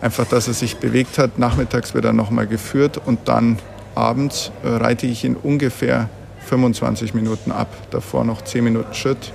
Einfach, 0.01 0.25
dass 0.25 0.47
er 0.47 0.53
sich 0.53 0.77
bewegt 0.77 1.17
hat. 1.17 1.37
Nachmittags 1.37 1.93
wird 1.93 2.05
er 2.05 2.13
nochmal 2.13 2.47
geführt 2.47 2.99
und 3.05 3.27
dann 3.27 3.59
abends 3.95 4.51
äh, 4.63 4.67
reite 4.69 5.05
ich 5.05 5.23
in 5.23 5.35
ungefähr 5.35 6.09
25 6.47 7.13
Minuten 7.13 7.51
ab. 7.51 7.69
Davor 7.91 8.23
noch 8.23 8.41
10 8.41 8.63
Minuten 8.63 8.93
Schritt 8.93 9.31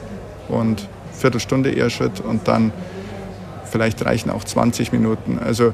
und 0.48 0.88
Viertelstunde 1.12 1.70
eher 1.70 1.90
Schritt 1.90 2.20
und 2.20 2.48
dann 2.48 2.72
vielleicht 3.64 4.04
reichen 4.04 4.30
auch 4.30 4.44
20 4.44 4.92
Minuten. 4.92 5.38
Also 5.38 5.72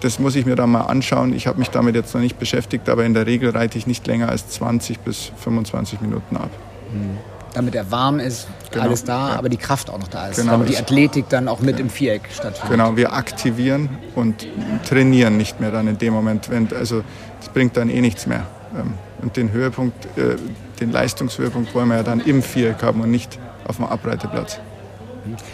das 0.00 0.18
muss 0.18 0.36
ich 0.36 0.46
mir 0.46 0.56
dann 0.56 0.70
mal 0.70 0.82
anschauen. 0.82 1.34
Ich 1.34 1.46
habe 1.46 1.58
mich 1.58 1.70
damit 1.70 1.94
jetzt 1.94 2.14
noch 2.14 2.20
nicht 2.20 2.38
beschäftigt, 2.38 2.88
aber 2.88 3.04
in 3.04 3.14
der 3.14 3.26
Regel 3.26 3.50
reite 3.50 3.76
ich 3.76 3.86
nicht 3.86 4.06
länger 4.06 4.28
als 4.28 4.48
20 4.50 5.00
bis 5.00 5.32
25 5.36 6.00
Minuten 6.00 6.36
ab. 6.36 6.50
Mhm. 6.92 7.18
Damit 7.52 7.74
er 7.74 7.90
warm 7.90 8.20
ist, 8.20 8.46
genau. 8.70 8.84
alles 8.84 9.02
da, 9.02 9.30
ja. 9.30 9.36
aber 9.36 9.48
die 9.48 9.56
Kraft 9.56 9.90
auch 9.90 9.98
noch 9.98 10.08
da 10.08 10.28
ist. 10.28 10.36
Genau. 10.36 10.52
Damit 10.52 10.68
die 10.68 10.76
Athletik 10.78 11.28
dann 11.28 11.48
auch 11.48 11.60
mit 11.60 11.76
ja. 11.76 11.80
im 11.80 11.90
Viereck 11.90 12.28
stattfindet. 12.32 12.70
Genau, 12.70 12.96
wir 12.96 13.12
aktivieren 13.12 13.88
und 14.14 14.46
trainieren 14.88 15.36
nicht 15.36 15.60
mehr 15.60 15.72
dann 15.72 15.88
in 15.88 15.98
dem 15.98 16.12
Moment. 16.12 16.48
Wenn, 16.50 16.72
also 16.72 17.02
das 17.40 17.48
bringt 17.48 17.76
dann 17.76 17.90
eh 17.90 18.00
nichts 18.00 18.26
mehr. 18.26 18.46
Ähm, 18.78 18.94
und 19.22 19.36
den 19.36 19.50
Höhepunkt, 19.52 20.06
äh, 20.16 20.36
den 20.80 20.92
Leistungshöhepunkt 20.92 21.74
wollen 21.74 21.88
wir 21.88 21.96
ja 21.96 22.02
dann 22.02 22.20
im 22.20 22.42
Viereck 22.42 22.82
haben 22.82 23.00
und 23.00 23.10
nicht 23.10 23.38
auf 23.66 23.76
dem 23.76 23.86
Abreiteplatz. 23.86 24.58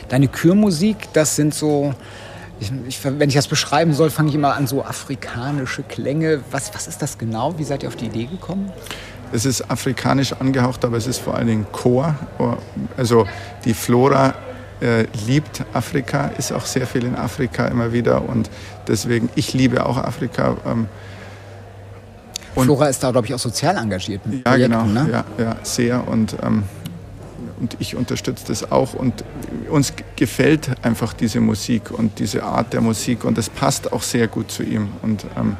Deine 0.08 0.28
Kürmusik, 0.28 0.96
das 1.12 1.34
sind 1.34 1.54
so, 1.54 1.94
ich, 2.60 2.72
ich, 2.86 3.04
wenn 3.04 3.28
ich 3.28 3.34
das 3.34 3.48
beschreiben 3.48 3.92
soll, 3.92 4.10
fange 4.10 4.28
ich 4.28 4.34
immer 4.34 4.54
an 4.54 4.66
so 4.66 4.84
afrikanische 4.84 5.82
Klänge. 5.82 6.40
Was, 6.50 6.72
was 6.74 6.86
ist 6.86 7.02
das 7.02 7.18
genau? 7.18 7.58
Wie 7.58 7.64
seid 7.64 7.82
ihr 7.82 7.88
auf 7.88 7.96
die 7.96 8.06
Idee 8.06 8.26
gekommen? 8.26 8.72
Es 9.32 9.44
ist 9.44 9.70
afrikanisch 9.70 10.32
angehaucht, 10.32 10.84
aber 10.84 10.96
es 10.96 11.06
ist 11.06 11.18
vor 11.18 11.34
allen 11.34 11.46
Dingen 11.46 11.66
Chor. 11.72 12.14
Also 12.96 13.26
die 13.64 13.74
Flora 13.74 14.34
äh, 14.80 15.06
liebt 15.26 15.64
Afrika, 15.72 16.28
ist 16.38 16.52
auch 16.52 16.66
sehr 16.66 16.86
viel 16.86 17.04
in 17.04 17.16
Afrika 17.16 17.66
immer 17.66 17.92
wieder 17.92 18.28
und 18.28 18.50
deswegen, 18.86 19.28
ich 19.34 19.52
liebe 19.54 19.86
auch 19.86 19.96
Afrika. 19.96 20.56
Ähm, 20.66 20.88
und 22.54 22.64
Flora 22.64 22.88
ist 22.88 23.02
da, 23.02 23.10
glaube 23.10 23.26
ich, 23.26 23.34
auch 23.34 23.38
sozial 23.38 23.76
engagiert. 23.76 24.22
ja, 24.24 24.40
Projekten, 24.50 24.72
genau. 24.72 24.84
Ne? 24.86 25.08
Ja, 25.10 25.24
ja, 25.38 25.56
sehr. 25.62 26.08
Und, 26.08 26.36
ähm, 26.42 26.64
und 27.60 27.76
ich 27.80 27.96
unterstütze 27.96 28.46
das 28.48 28.72
auch. 28.72 28.94
Und 28.94 29.24
uns 29.70 29.92
gefällt 30.16 30.70
einfach 30.82 31.12
diese 31.12 31.40
Musik 31.40 31.90
und 31.90 32.18
diese 32.18 32.44
Art 32.44 32.72
der 32.72 32.80
Musik. 32.80 33.24
Und 33.24 33.36
das 33.36 33.50
passt 33.50 33.92
auch 33.92 34.02
sehr 34.02 34.26
gut 34.26 34.50
zu 34.50 34.62
ihm. 34.62 34.88
Und 35.02 35.26
ähm, 35.38 35.56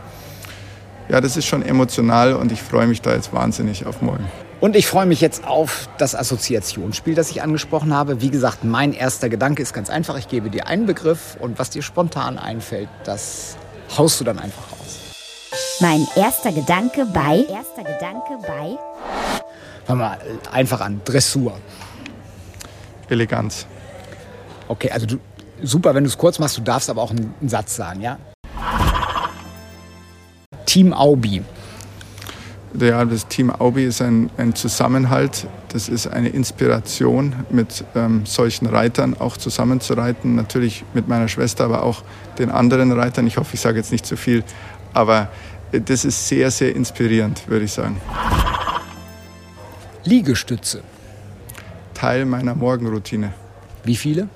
ja, 1.08 1.20
das 1.20 1.36
ist 1.36 1.46
schon 1.46 1.62
emotional 1.62 2.34
und 2.34 2.52
ich 2.52 2.62
freue 2.62 2.86
mich 2.86 3.02
da 3.02 3.14
jetzt 3.14 3.32
wahnsinnig 3.32 3.86
auf 3.86 4.02
morgen. 4.02 4.24
Und 4.58 4.74
ich 4.74 4.86
freue 4.86 5.06
mich 5.06 5.20
jetzt 5.20 5.46
auf 5.46 5.88
das 5.98 6.14
Assoziationsspiel, 6.14 7.14
das 7.14 7.30
ich 7.30 7.42
angesprochen 7.42 7.94
habe. 7.94 8.22
Wie 8.22 8.30
gesagt, 8.30 8.64
mein 8.64 8.94
erster 8.94 9.28
Gedanke 9.28 9.62
ist 9.62 9.74
ganz 9.74 9.90
einfach. 9.90 10.16
Ich 10.16 10.28
gebe 10.28 10.48
dir 10.48 10.66
einen 10.66 10.86
Begriff 10.86 11.36
und 11.40 11.58
was 11.58 11.70
dir 11.70 11.82
spontan 11.82 12.38
einfällt, 12.38 12.88
das 13.04 13.56
haust 13.96 14.18
du 14.18 14.24
dann 14.24 14.38
einfach 14.38 14.62
raus. 14.72 14.98
Mein 15.80 16.06
erster 16.16 16.52
Gedanke 16.52 17.04
bei. 17.04 17.44
Erster 17.48 17.84
Gedanke 17.84 18.38
bei. 18.46 18.78
Fangen 19.84 20.00
wir 20.00 20.06
mal 20.06 20.18
einfach 20.50 20.80
an. 20.80 21.02
Dressur. 21.04 21.58
Eleganz. 23.10 23.66
Okay, 24.68 24.90
also 24.90 25.06
du, 25.06 25.18
super, 25.62 25.94
wenn 25.94 26.04
du 26.04 26.08
es 26.08 26.16
kurz 26.16 26.38
machst. 26.38 26.56
Du 26.56 26.62
darfst 26.62 26.88
aber 26.88 27.02
auch 27.02 27.10
einen, 27.10 27.34
einen 27.40 27.48
Satz 27.48 27.76
sagen, 27.76 28.00
ja? 28.00 28.18
Team 30.66 30.92
Aubi. 30.92 31.42
Ja, 32.78 33.04
das 33.04 33.26
Team 33.28 33.50
Aubi 33.50 33.84
ist 33.84 34.02
ein, 34.02 34.28
ein 34.36 34.54
Zusammenhalt. 34.54 35.46
Das 35.68 35.88
ist 35.88 36.06
eine 36.08 36.28
Inspiration, 36.28 37.34
mit 37.50 37.84
ähm, 37.94 38.26
solchen 38.26 38.66
Reitern 38.66 39.16
auch 39.18 39.36
zusammenzureiten. 39.36 40.34
Natürlich 40.34 40.84
mit 40.92 41.08
meiner 41.08 41.28
Schwester, 41.28 41.64
aber 41.64 41.82
auch 41.84 42.02
den 42.38 42.50
anderen 42.50 42.92
Reitern. 42.92 43.26
Ich 43.26 43.38
hoffe, 43.38 43.54
ich 43.54 43.60
sage 43.60 43.78
jetzt 43.78 43.92
nicht 43.92 44.04
zu 44.04 44.16
viel. 44.16 44.44
Aber 44.92 45.28
äh, 45.72 45.80
das 45.80 46.04
ist 46.04 46.28
sehr, 46.28 46.50
sehr 46.50 46.76
inspirierend, 46.76 47.48
würde 47.48 47.64
ich 47.64 47.72
sagen. 47.72 47.98
Liegestütze. 50.04 50.82
Teil 51.94 52.26
meiner 52.26 52.54
Morgenroutine. 52.54 53.32
Wie 53.84 53.96
viele? 53.96 54.28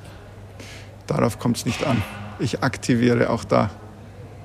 Darauf 1.06 1.38
kommt 1.38 1.58
es 1.58 1.66
nicht 1.66 1.86
an. 1.86 2.02
Ich 2.38 2.62
aktiviere 2.62 3.28
auch 3.30 3.44
da. 3.44 3.70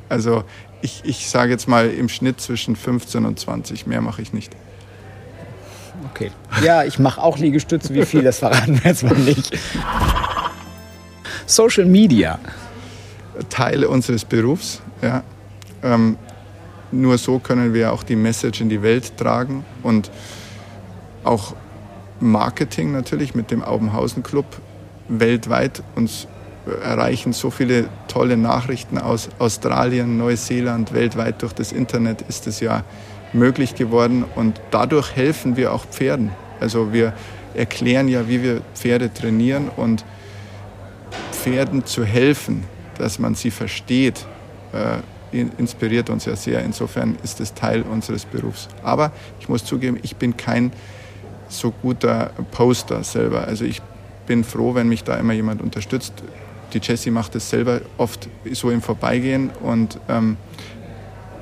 Also 0.10 0.44
ich, 0.82 1.02
ich 1.04 1.30
sage 1.30 1.52
jetzt 1.52 1.68
mal 1.68 1.89
im 1.89 2.10
Schnitt 2.10 2.39
zwischen 2.41 2.76
15 2.76 3.26
und 3.26 3.39
20. 3.39 3.88
Mehr 3.88 4.02
mache 4.02 4.22
ich 4.22 4.34
nicht. 4.34 4.56
Okay. 6.12 6.32
Ja, 6.63 6.84
ich 6.84 7.00
mache 7.00 7.22
auch 7.22 7.38
Liegestütze. 7.38 7.94
Wie 7.94 8.06
viel, 8.06 8.24
das 8.24 8.39
verraten 8.39 8.82
wir 8.84 8.91
jetzt 8.91 9.04
mal 9.04 9.15
nicht. 9.15 9.58
Social 11.46 11.86
Media. 11.86 12.39
Teil 13.50 13.86
unseres 13.86 14.26
Berufs. 14.26 14.82
Ja. 15.02 15.24
Ähm, 15.84 16.18
nur 16.91 17.18
so 17.18 17.39
können 17.39 17.74
wir 17.74 17.91
auch 17.91 18.04
die 18.04 18.15
Message 18.15 18.62
in 18.62 18.70
die 18.70 18.82
Welt 18.82 19.18
tragen 19.18 19.65
und 19.84 20.12
auch 21.24 21.56
Marketing 22.20 22.91
natürlich 22.91 23.36
mit 23.36 23.52
dem 23.52 23.63
Aubenhausen 23.63 24.24
Club 24.24 24.46
weltweit 25.08 25.84
uns 25.96 26.28
erreichen 26.84 27.34
so 27.34 27.51
viele 27.51 27.86
tolle 28.08 28.38
Nachrichten 28.38 28.97
aus 28.97 29.30
Australien, 29.39 30.17
Neuseeland, 30.17 30.93
weltweit 30.93 31.41
durch 31.41 31.54
das 31.54 31.71
Internet 31.71 32.23
ist 32.23 32.47
es 32.47 32.60
ja 32.60 32.84
möglich 33.34 33.75
geworden 33.75 34.25
und 34.36 34.60
dadurch 34.71 35.15
helfen 35.15 35.58
wir 35.58 35.73
auch 35.73 35.86
Pferden. 35.86 36.32
Also 36.60 36.93
wir 36.93 37.13
erklären 37.54 38.08
ja, 38.08 38.28
wie 38.28 38.41
wir 38.41 38.62
Pferde 38.73 39.13
trainieren 39.13 39.69
und 39.75 40.04
Pferden 41.32 41.86
zu 41.86 42.04
helfen, 42.04 42.63
dass 42.97 43.19
man 43.19 43.36
sie 43.36 43.51
versteht, 43.51 44.25
äh, 44.73 44.97
inspiriert 45.58 46.10
uns 46.10 46.25
ja 46.25 46.36
sehr. 46.36 46.63
Insofern 46.63 47.17
ist 47.23 47.39
es 47.39 47.54
Teil 47.54 47.82
unseres 47.82 48.25
Berufs. 48.25 48.69
Aber 48.84 49.12
ich 49.39 49.49
muss 49.49 49.65
zugeben, 49.65 49.99
ich 50.01 50.15
bin 50.15 50.38
kein 50.38 50.71
so 51.49 51.71
guter 51.71 52.32
Poster 52.51 53.04
selber. 53.04 53.45
Also 53.45 53.65
ich 53.65 53.82
bin 54.25 54.43
froh, 54.43 54.75
wenn 54.75 54.88
mich 54.88 55.04
da 55.04 55.15
immer 55.17 55.34
jemand 55.34 55.62
unterstützt. 55.62 56.13
Die 56.73 56.80
Jessie 56.80 57.12
macht 57.12 57.36
es 57.36 57.49
selber 57.49 57.82
oft 57.97 58.28
so 58.51 58.69
im 58.69 58.82
Vorbeigehen 58.82 59.49
und 59.62 59.99
ähm, 60.10 60.38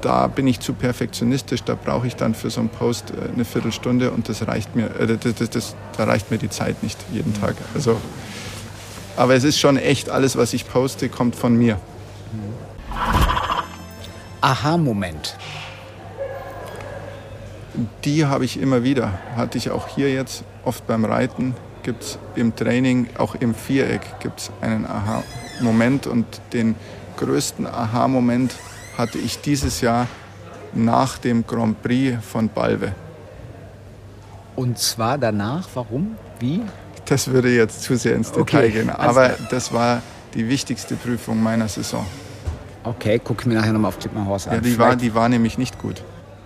da 0.02 0.28
bin 0.28 0.48
ich 0.48 0.60
zu 0.60 0.74
perfektionistisch. 0.74 1.64
Da 1.64 1.76
brauche 1.76 2.08
ich 2.08 2.16
dann 2.16 2.36
für 2.36 2.50
so 2.50 2.60
einen 2.60 2.70
Post 2.70 3.12
äh, 3.12 3.32
eine 3.34 3.46
Viertelstunde 3.46 4.12
und 4.12 4.30
das 4.30 4.46
reicht 4.48 4.76
mir, 4.76 4.88
äh, 5.00 5.18
das, 5.18 5.36
das, 5.36 5.50
das, 5.50 5.76
da 5.98 6.04
reicht 6.04 6.30
mir 6.30 6.38
die 6.38 6.50
Zeit 6.50 6.84
nicht 6.84 7.00
jeden 7.12 7.34
Tag. 7.34 7.56
Also, 7.74 8.00
aber 9.16 9.36
es 9.36 9.44
ist 9.44 9.60
schon 9.60 9.78
echt, 9.78 10.10
alles, 10.10 10.38
was 10.38 10.54
ich 10.54 10.68
poste, 10.68 11.08
kommt 11.10 11.36
von 11.36 11.56
mir. 11.56 11.80
Aha-Moment. 14.42 15.38
Die 18.04 18.26
habe 18.26 18.46
ich 18.46 18.60
immer 18.60 18.84
wieder. 18.84 19.20
Hatte 19.36 19.58
ich 19.58 19.70
auch 19.70 19.88
hier 19.88 20.12
jetzt 20.12 20.44
oft 20.66 20.86
beim 20.86 21.06
Reiten 21.06 21.56
gibt 21.84 22.04
es 22.04 22.20
im 22.36 22.56
Training, 22.56 23.08
auch 23.18 23.36
im 23.36 23.54
Viereck, 23.54 24.02
gibt 24.20 24.40
es 24.40 24.52
einen 24.62 24.86
Aha-Moment. 24.86 26.08
Und 26.08 26.26
den 26.54 26.76
größten 27.18 27.68
Aha-Moment 27.68 28.56
hatte 28.98 29.18
ich 29.18 29.42
dieses 29.42 29.82
Jahr 29.82 30.08
nach 30.74 31.18
dem 31.18 31.46
Grand 31.46 31.82
Prix 31.84 32.18
von 32.26 32.50
Balve. 32.50 32.94
Und 34.56 34.78
zwar 34.78 35.18
danach, 35.18 35.68
warum? 35.74 36.16
Wie? 36.40 36.62
Das 37.06 37.28
würde 37.28 37.54
jetzt 37.54 37.84
zu 37.84 37.98
sehr 37.98 38.16
ins 38.16 38.32
Detail 38.32 38.60
okay. 38.60 38.72
gehen. 38.72 38.90
Aber 38.90 39.32
das 39.50 39.74
war 39.74 40.02
die 40.34 40.48
wichtigste 40.48 40.96
Prüfung 40.96 41.42
meiner 41.42 41.68
Saison. 41.68 42.06
Okay, 42.84 43.20
guck 43.24 43.46
mir 43.46 43.56
nachher 43.56 43.74
nochmal 43.74 43.90
auf 43.90 43.98
Tippmannhaus 43.98 44.48
an. 44.48 44.56
Ja, 44.56 44.62
die 44.62 44.78
war, 44.78 44.96
die 44.96 45.14
war 45.16 45.30
nämlich 45.30 45.58
nicht 45.58 45.80
gut. 45.80 46.04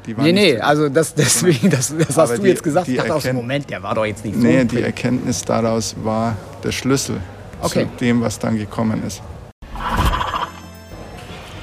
Die 0.07 0.13
nee, 0.13 0.31
nee, 0.31 0.57
also 0.57 0.87
das, 0.87 1.13
deswegen, 1.13 1.69
das, 1.69 1.93
das 1.95 2.17
hast 2.17 2.37
du 2.37 2.41
die, 2.41 2.47
jetzt 2.47 2.63
gesagt. 2.63 2.87
Ich 2.87 2.95
dachte 2.95 3.13
aus 3.13 3.23
dem 3.23 3.35
Moment, 3.35 3.69
der 3.69 3.83
war 3.83 3.93
doch 3.93 4.05
jetzt 4.05 4.23
nicht 4.23 4.35
so. 4.35 4.41
Nee, 4.41 4.63
die 4.63 4.81
Erkenntnis 4.81 5.43
daraus 5.43 5.95
war 6.01 6.37
der 6.63 6.71
Schlüssel 6.71 7.17
okay. 7.61 7.83
zu 7.83 8.05
dem, 8.05 8.21
was 8.21 8.39
dann 8.39 8.57
gekommen 8.57 9.03
ist. 9.05 9.21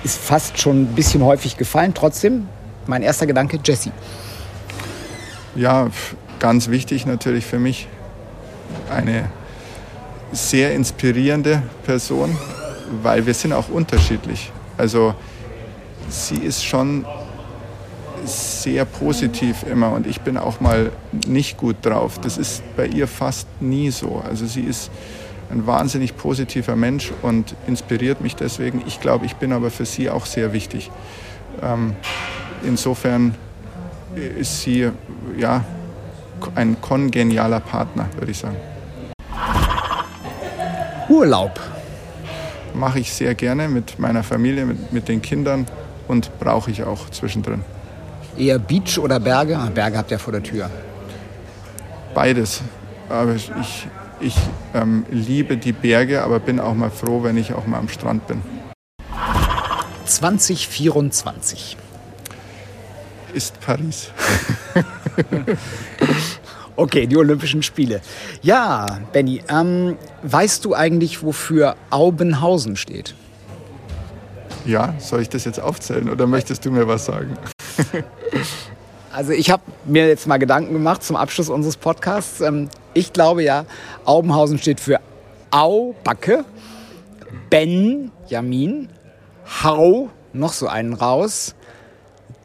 Ist 0.02 0.18
fast 0.18 0.61
schon 0.61 0.83
ein 0.83 0.94
bisschen 0.94 1.24
häufig 1.24 1.57
gefallen. 1.57 1.94
Trotzdem, 1.94 2.46
mein 2.87 3.02
erster 3.02 3.26
Gedanke, 3.26 3.59
Jesse. 3.64 3.92
Ja, 5.57 5.88
ganz 6.38 6.68
wichtig 6.68 7.07
natürlich 7.07 7.46
für 7.46 7.59
mich. 7.59 7.88
Eine 8.90 9.30
sehr 10.33 10.74
inspirierende 10.74 11.62
Person, 11.85 12.37
weil 13.02 13.24
wir 13.24 13.33
sind 13.33 13.54
auch 13.54 13.70
unterschiedlich. 13.70 14.52
Also 14.76 15.14
sie 16.11 16.37
ist 16.37 16.62
schon 16.62 17.07
sehr 18.26 18.84
positiv 18.84 19.64
immer 19.70 19.92
und 19.92 20.06
ich 20.06 20.20
bin 20.20 20.37
auch 20.37 20.60
mal 20.60 20.90
nicht 21.26 21.56
gut 21.56 21.76
drauf. 21.82 22.18
Das 22.18 22.38
ist 22.38 22.62
bei 22.76 22.87
ihr 22.87 23.08
fast 23.08 23.46
nie 23.60 23.90
so. 23.90 24.22
Also 24.26 24.46
sie 24.46 24.62
ist 24.62 24.90
ein 25.50 25.66
wahnsinnig 25.66 26.16
positiver 26.16 26.76
Mensch 26.76 27.12
und 27.22 27.54
inspiriert 27.66 28.20
mich 28.20 28.37
deswegen. 28.37 28.82
Ich 28.87 29.00
glaube, 29.00 29.26
ich 29.26 29.37
bin 29.37 29.52
aber 29.52 29.70
für 29.70 29.84
sie 29.84 30.10
auch 30.10 30.26
sehr 30.26 30.52
wichtig. 30.52 30.90
Ähm, 31.62 31.94
insofern 32.64 33.34
ist 34.38 34.62
sie 34.62 34.90
ja 35.38 35.64
ein 36.54 36.80
kongenialer 36.80 37.60
Partner, 37.60 38.08
würde 38.16 38.30
ich 38.30 38.38
sagen. 38.38 38.56
Urlaub. 41.08 41.60
Mache 42.74 42.98
ich 42.98 43.12
sehr 43.12 43.34
gerne 43.34 43.68
mit 43.68 43.98
meiner 43.98 44.24
Familie, 44.24 44.66
mit, 44.66 44.92
mit 44.92 45.08
den 45.08 45.22
Kindern 45.22 45.66
und 46.08 46.30
brauche 46.40 46.70
ich 46.70 46.82
auch 46.82 47.08
zwischendrin. 47.10 47.62
Eher 48.37 48.59
Beach 48.59 48.99
oder 48.99 49.20
Berge? 49.20 49.57
Ah, 49.57 49.70
Berge 49.73 49.99
habt 49.99 50.11
ihr 50.11 50.18
vor 50.18 50.33
der 50.33 50.42
Tür. 50.42 50.70
Beides. 52.14 52.62
Aber 53.09 53.35
ich, 53.35 53.51
ich 54.20 54.37
ähm, 54.75 55.05
liebe 55.11 55.57
die 55.57 55.73
Berge, 55.73 56.23
aber 56.23 56.40
bin 56.40 56.59
auch 56.59 56.75
mal 56.75 56.90
froh, 56.90 57.23
wenn 57.23 57.37
ich 57.37 57.53
auch 57.53 57.66
mal 57.66 57.79
am 57.79 57.88
Strand 57.88 58.27
bin. 58.27 58.42
2024 60.07 61.77
ist 63.35 63.61
Paris. 63.61 64.11
okay, 66.77 67.07
die 67.07 67.16
Olympischen 67.16 67.62
Spiele. 67.62 68.01
Ja, 68.42 69.01
Benny, 69.12 69.42
ähm, 69.49 69.97
weißt 70.23 70.64
du 70.64 70.75
eigentlich, 70.75 71.23
wofür 71.23 71.77
Aubenhausen 71.90 72.77
steht? 72.77 73.14
Ja, 74.64 74.94
soll 74.99 75.23
ich 75.23 75.29
das 75.29 75.44
jetzt 75.44 75.61
aufzählen 75.61 76.09
oder 76.09 76.27
möchtest 76.27 76.64
du 76.64 76.70
mir 76.70 76.88
was 76.88 77.05
sagen? 77.05 77.37
Also 79.12 79.33
ich 79.33 79.51
habe 79.51 79.62
mir 79.85 80.09
jetzt 80.09 80.27
mal 80.27 80.38
Gedanken 80.38 80.73
gemacht 80.73 81.05
zum 81.05 81.14
Abschluss 81.14 81.49
unseres 81.49 81.77
Podcasts. 81.77 82.40
Ähm, 82.40 82.68
ich 82.94 83.12
glaube 83.12 83.42
ja, 83.44 83.64
Aubenhausen 84.05 84.59
steht 84.59 84.81
für 84.81 85.01
Au, 85.51 85.94
Backe, 86.03 86.44
Ben, 87.49 88.11
Jamin, 88.27 88.88
Hau, 89.62 90.11
noch 90.33 90.53
so 90.53 90.66
einen 90.66 90.94
raus, 90.94 91.55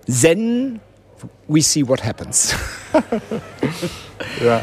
Zen, 0.07 0.79
we 1.47 1.61
see 1.61 1.87
what 1.87 2.03
happens. 2.03 2.55
ja. 4.43 4.61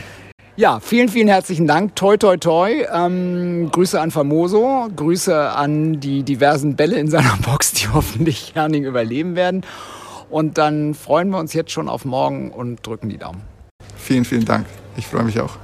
Ja, 0.58 0.80
vielen, 0.80 1.10
vielen 1.10 1.28
herzlichen 1.28 1.66
Dank. 1.66 1.96
Toi, 1.96 2.16
toi, 2.16 2.38
toi. 2.38 2.86
Ähm, 2.90 3.68
Grüße 3.70 4.00
an 4.00 4.10
Famoso, 4.10 4.88
Grüße 4.94 5.50
an 5.50 6.00
die 6.00 6.22
diversen 6.22 6.76
Bälle 6.76 6.98
in 6.98 7.10
seiner 7.10 7.36
Box, 7.44 7.72
die 7.72 7.88
hoffentlich 7.92 8.54
Herning 8.54 8.84
überleben 8.84 9.36
werden. 9.36 9.66
Und 10.30 10.58
dann 10.58 10.94
freuen 10.94 11.30
wir 11.30 11.38
uns 11.38 11.52
jetzt 11.52 11.70
schon 11.70 11.88
auf 11.88 12.04
morgen 12.04 12.50
und 12.50 12.84
drücken 12.86 13.08
die 13.08 13.18
Daumen. 13.18 13.42
Vielen, 13.96 14.24
vielen 14.24 14.44
Dank. 14.44 14.66
Ich 14.96 15.06
freue 15.06 15.24
mich 15.24 15.40
auch. 15.40 15.58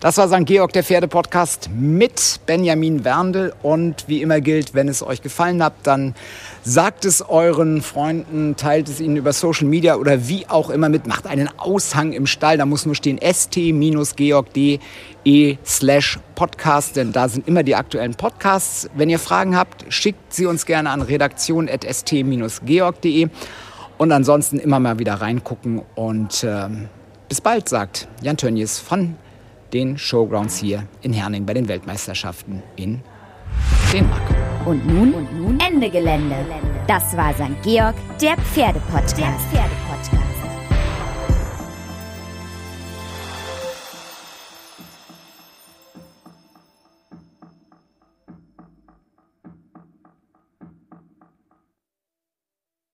Das 0.00 0.16
war 0.16 0.28
St. 0.28 0.46
Georg, 0.46 0.72
der 0.72 0.82
Pferde-Podcast 0.82 1.68
mit 1.76 2.40
Benjamin 2.46 3.04
Werndl. 3.04 3.52
Und 3.62 4.08
wie 4.08 4.22
immer 4.22 4.40
gilt, 4.40 4.72
wenn 4.72 4.88
es 4.88 5.02
euch 5.02 5.20
gefallen 5.20 5.62
hat, 5.62 5.74
dann 5.82 6.14
sagt 6.62 7.04
es 7.04 7.20
euren 7.20 7.82
Freunden, 7.82 8.56
teilt 8.56 8.88
es 8.88 8.98
ihnen 8.98 9.18
über 9.18 9.34
Social 9.34 9.66
Media 9.66 9.96
oder 9.96 10.26
wie 10.26 10.48
auch 10.48 10.70
immer 10.70 10.88
mit. 10.88 11.06
Macht 11.06 11.26
einen 11.26 11.50
Aushang 11.58 12.14
im 12.14 12.26
Stall. 12.26 12.56
Da 12.56 12.64
muss 12.64 12.86
nur 12.86 12.94
stehen 12.94 13.20
st-georg.de 13.22 14.78
slash 15.66 16.18
podcast, 16.34 16.96
denn 16.96 17.12
da 17.12 17.28
sind 17.28 17.46
immer 17.46 17.62
die 17.62 17.74
aktuellen 17.74 18.14
Podcasts. 18.14 18.88
Wenn 18.94 19.10
ihr 19.10 19.18
Fragen 19.18 19.54
habt, 19.54 19.84
schickt 19.92 20.32
sie 20.32 20.46
uns 20.46 20.64
gerne 20.64 20.88
an 20.88 21.02
redaktion.st-georg.de. 21.02 23.28
Und 24.00 24.12
ansonsten 24.12 24.58
immer 24.58 24.80
mal 24.80 24.98
wieder 24.98 25.16
reingucken. 25.16 25.82
Und 25.94 26.42
ähm, 26.42 26.88
bis 27.28 27.42
bald, 27.42 27.68
sagt 27.68 28.08
Jan 28.22 28.38
Tönnies 28.38 28.78
von 28.78 29.16
den 29.74 29.98
Showgrounds 29.98 30.56
hier 30.56 30.84
in 31.02 31.12
Herning 31.12 31.44
bei 31.44 31.52
den 31.52 31.68
Weltmeisterschaften 31.68 32.62
in 32.76 33.02
Dänemark. 33.92 34.22
Und 34.64 34.86
nun, 34.86 35.12
und 35.12 35.38
nun 35.38 35.60
Ende 35.60 35.90
Gelände. 35.90 36.34
Das 36.86 37.14
war 37.14 37.34
St. 37.34 37.62
Georg, 37.62 37.94
der 38.22 38.38
Pferdepodcast. 38.38 39.18
Der 39.18 39.36
Pferdepodcast. 39.50 40.39